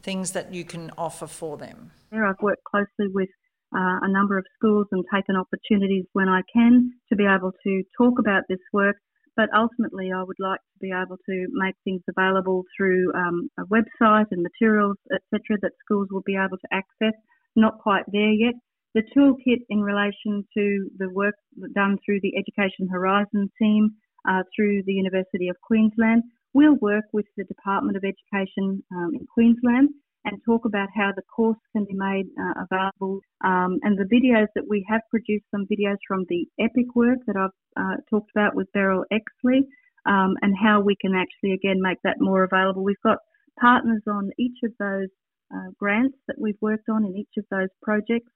things 0.03 0.31
that 0.31 0.53
you 0.53 0.63
can 0.65 0.91
offer 0.97 1.27
for 1.27 1.57
them? 1.57 1.91
There, 2.11 2.25
I've 2.25 2.41
worked 2.41 2.63
closely 2.63 3.11
with 3.13 3.29
uh, 3.75 3.99
a 4.01 4.11
number 4.11 4.37
of 4.37 4.45
schools 4.57 4.87
and 4.91 5.03
taken 5.13 5.35
opportunities 5.35 6.05
when 6.13 6.29
I 6.29 6.41
can 6.53 6.93
to 7.09 7.15
be 7.15 7.25
able 7.25 7.51
to 7.63 7.83
talk 7.97 8.19
about 8.19 8.43
this 8.49 8.59
work. 8.73 8.95
But 9.37 9.49
ultimately, 9.55 10.11
I 10.11 10.23
would 10.23 10.39
like 10.39 10.59
to 10.59 10.79
be 10.81 10.91
able 10.91 11.17
to 11.29 11.47
make 11.53 11.75
things 11.83 12.01
available 12.09 12.63
through 12.75 13.13
um, 13.13 13.49
a 13.59 13.63
website 13.65 14.25
and 14.31 14.41
materials, 14.41 14.97
etc., 15.13 15.59
that 15.61 15.73
schools 15.85 16.07
will 16.11 16.23
be 16.25 16.35
able 16.35 16.57
to 16.57 16.73
access. 16.73 17.13
Not 17.55 17.79
quite 17.79 18.03
there 18.11 18.33
yet. 18.33 18.55
The 18.95 19.03
toolkit 19.15 19.61
in 19.69 19.81
relation 19.81 20.43
to 20.57 20.89
the 20.97 21.09
work 21.09 21.35
done 21.75 21.99
through 22.03 22.19
the 22.21 22.33
Education 22.35 22.89
Horizon 22.91 23.51
team 23.61 23.91
uh, 24.27 24.41
through 24.55 24.81
the 24.85 24.93
University 24.93 25.49
of 25.49 25.55
Queensland 25.61 26.23
will 26.53 26.75
work 26.81 27.05
with 27.13 27.27
the 27.37 27.43
Department 27.43 27.95
of 27.95 28.03
Education 28.03 28.83
um, 28.91 29.11
in 29.13 29.27
Queensland 29.31 29.89
and 30.27 30.41
talk 30.43 30.65
about 30.65 30.89
how 30.93 31.11
the 31.15 31.21
course 31.33 31.57
can 31.71 31.85
be 31.85 31.93
made 31.93 32.27
uh, 32.37 32.65
available. 32.69 33.21
Um, 33.43 33.79
and 33.83 33.97
the 33.97 34.09
videos 34.11 34.47
that 34.55 34.67
we 34.69 34.85
have 34.89 35.01
produced, 35.09 35.45
some 35.51 35.65
videos 35.71 35.97
from 36.05 36.25
the 36.27 36.45
EPIC 36.59 36.95
work 36.95 37.19
that 37.27 37.37
I've 37.37 37.57
uh, 37.79 37.95
talked 38.09 38.31
about 38.35 38.53
with 38.53 38.71
Beryl 38.73 39.05
Exley, 39.11 39.61
um, 40.05 40.35
and 40.41 40.53
how 40.61 40.81
we 40.81 40.95
can 40.99 41.13
actually 41.15 41.53
again 41.53 41.81
make 41.81 41.99
that 42.03 42.17
more 42.19 42.43
available. 42.43 42.83
We've 42.83 42.95
got 43.03 43.19
partners 43.59 44.03
on 44.07 44.31
each 44.37 44.57
of 44.65 44.71
those 44.79 45.07
uh, 45.55 45.71
grants 45.79 46.17
that 46.27 46.35
we've 46.39 46.61
worked 46.61 46.89
on 46.89 47.05
in 47.05 47.15
each 47.15 47.35
of 47.37 47.45
those 47.49 47.69
projects, 47.81 48.31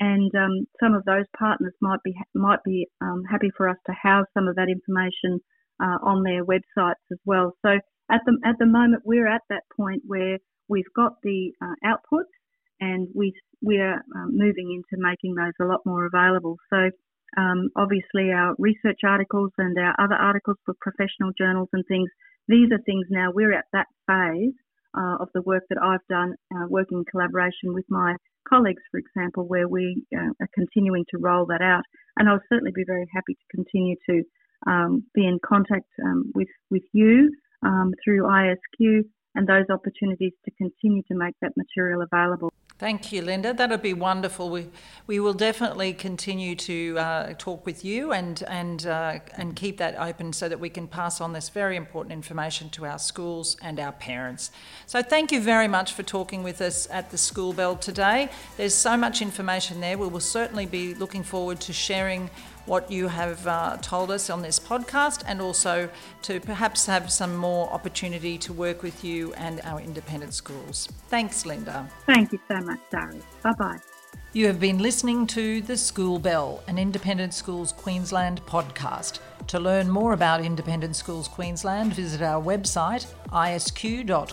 and 0.00 0.32
um, 0.34 0.66
some 0.82 0.94
of 0.94 1.04
those 1.04 1.26
partners 1.38 1.74
might 1.80 2.02
be 2.04 2.14
might 2.34 2.62
be 2.64 2.88
um, 3.00 3.22
happy 3.30 3.50
for 3.56 3.68
us 3.68 3.78
to 3.86 3.92
house 3.92 4.26
some 4.34 4.48
of 4.48 4.56
that 4.56 4.68
information 4.68 5.38
uh, 5.80 5.98
on 6.02 6.24
their 6.24 6.44
websites 6.44 7.06
as 7.12 7.18
well. 7.24 7.52
So 7.64 7.78
at 8.10 8.20
the 8.26 8.36
at 8.44 8.56
the 8.58 8.66
moment, 8.66 9.02
we're 9.04 9.28
at 9.28 9.42
that 9.48 9.62
point 9.76 10.02
where 10.06 10.38
we've 10.68 10.92
got 10.94 11.14
the 11.22 11.52
uh, 11.62 11.90
and 12.80 13.08
we 13.14 13.32
we're 13.62 13.94
um, 14.14 14.30
moving 14.32 14.70
into 14.72 15.02
making 15.02 15.34
those 15.34 15.52
a 15.60 15.64
lot 15.64 15.80
more 15.86 16.06
available. 16.06 16.56
So 16.70 16.90
um, 17.36 17.70
obviously 17.76 18.32
our 18.32 18.54
research 18.58 19.00
articles 19.04 19.50
and 19.58 19.76
our 19.78 19.94
other 19.98 20.14
articles 20.14 20.56
for 20.64 20.74
professional 20.80 21.32
journals 21.38 21.68
and 21.72 21.84
things, 21.88 22.10
these 22.48 22.70
are 22.72 22.82
things 22.84 23.06
now 23.10 23.30
we're 23.34 23.52
at 23.52 23.64
that 23.72 23.86
phase 24.06 24.54
uh, 24.96 25.16
of 25.20 25.28
the 25.34 25.42
work 25.42 25.64
that 25.68 25.82
I've 25.82 26.06
done, 26.08 26.34
uh, 26.54 26.66
working 26.68 26.98
in 26.98 27.04
collaboration 27.04 27.74
with 27.74 27.84
my 27.88 28.14
colleagues, 28.48 28.82
for 28.90 28.98
example, 28.98 29.46
where 29.46 29.68
we 29.68 30.04
uh, 30.16 30.30
are 30.40 30.48
continuing 30.54 31.04
to 31.10 31.18
roll 31.18 31.46
that 31.46 31.62
out. 31.62 31.82
And 32.16 32.28
I'll 32.28 32.40
certainly 32.48 32.72
be 32.74 32.84
very 32.86 33.06
happy 33.14 33.34
to 33.34 33.56
continue 33.56 33.96
to 34.08 34.22
um, 34.66 35.04
be 35.14 35.26
in 35.26 35.38
contact 35.44 35.88
um, 36.02 36.32
with 36.34 36.48
with 36.70 36.84
you 36.92 37.30
um, 37.64 37.92
through 38.02 38.22
ISQ 38.22 39.02
and 39.36 39.46
those 39.46 39.66
opportunities 39.70 40.32
to 40.44 40.50
continue 40.52 41.02
to 41.02 41.14
make 41.14 41.34
that 41.42 41.52
material 41.56 42.02
available. 42.02 42.50
Thank 42.78 43.10
you, 43.10 43.22
Linda. 43.22 43.54
That'd 43.54 43.80
be 43.80 43.94
wonderful. 43.94 44.50
We, 44.50 44.68
we 45.06 45.18
will 45.18 45.32
definitely 45.32 45.94
continue 45.94 46.54
to 46.56 46.98
uh, 46.98 47.34
talk 47.38 47.64
with 47.64 47.86
you 47.86 48.12
and 48.12 48.42
and 48.48 48.86
uh, 48.86 49.20
and 49.38 49.56
keep 49.56 49.78
that 49.78 49.98
open 49.98 50.34
so 50.34 50.46
that 50.50 50.60
we 50.60 50.68
can 50.68 50.86
pass 50.86 51.22
on 51.22 51.32
this 51.32 51.48
very 51.48 51.76
important 51.76 52.12
information 52.12 52.68
to 52.70 52.84
our 52.84 52.98
schools 52.98 53.56
and 53.62 53.80
our 53.80 53.92
parents. 53.92 54.50
So 54.84 55.02
thank 55.02 55.32
you 55.32 55.40
very 55.40 55.68
much 55.68 55.94
for 55.94 56.02
talking 56.02 56.42
with 56.42 56.60
us 56.60 56.86
at 56.90 57.10
the 57.10 57.16
School 57.16 57.54
Bell 57.54 57.76
today. 57.76 58.28
There's 58.58 58.74
so 58.74 58.94
much 58.94 59.22
information 59.22 59.80
there. 59.80 59.96
We 59.96 60.08
will 60.08 60.20
certainly 60.20 60.66
be 60.66 60.94
looking 60.94 61.22
forward 61.22 61.60
to 61.62 61.72
sharing 61.72 62.28
what 62.66 62.90
you 62.90 63.08
have 63.08 63.46
uh, 63.46 63.76
told 63.80 64.10
us 64.10 64.28
on 64.30 64.42
this 64.42 64.58
podcast 64.58 65.22
and 65.26 65.40
also 65.40 65.88
to 66.22 66.40
perhaps 66.40 66.86
have 66.86 67.10
some 67.10 67.36
more 67.36 67.68
opportunity 67.70 68.36
to 68.38 68.52
work 68.52 68.82
with 68.82 69.04
you 69.04 69.32
and 69.34 69.60
our 69.64 69.80
independent 69.80 70.34
schools. 70.34 70.88
Thanks, 71.08 71.46
Linda. 71.46 71.88
Thank 72.06 72.32
you 72.32 72.40
so 72.48 72.60
much, 72.60 72.80
Dari. 72.90 73.20
Bye 73.42 73.52
bye. 73.58 73.95
You 74.32 74.46
have 74.48 74.60
been 74.60 74.78
listening 74.78 75.26
to 75.28 75.62
The 75.62 75.76
School 75.78 76.18
Bell, 76.18 76.62
an 76.68 76.78
Independent 76.78 77.32
Schools 77.32 77.72
Queensland 77.72 78.44
podcast. 78.44 79.20
To 79.46 79.58
learn 79.58 79.88
more 79.88 80.12
about 80.12 80.44
Independent 80.44 80.94
Schools 80.94 81.26
Queensland, 81.26 81.94
visit 81.94 82.20
our 82.20 82.42
website 82.42 83.06
isq.qld.edu.au. 83.30 84.26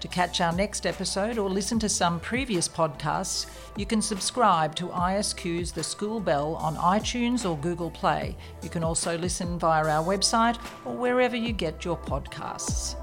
To 0.00 0.08
catch 0.08 0.40
our 0.40 0.52
next 0.52 0.86
episode 0.86 1.38
or 1.38 1.50
listen 1.50 1.78
to 1.80 1.88
some 1.88 2.20
previous 2.20 2.68
podcasts, 2.68 3.46
you 3.76 3.86
can 3.86 4.00
subscribe 4.00 4.74
to 4.76 4.88
ISQ's 4.88 5.72
The 5.72 5.82
School 5.82 6.20
Bell 6.20 6.54
on 6.56 6.76
iTunes 6.76 7.48
or 7.48 7.56
Google 7.58 7.90
Play. 7.90 8.36
You 8.62 8.68
can 8.68 8.84
also 8.84 9.18
listen 9.18 9.58
via 9.58 9.86
our 9.86 10.04
website 10.04 10.58
or 10.84 10.96
wherever 10.96 11.36
you 11.36 11.52
get 11.52 11.84
your 11.84 11.96
podcasts. 11.96 12.96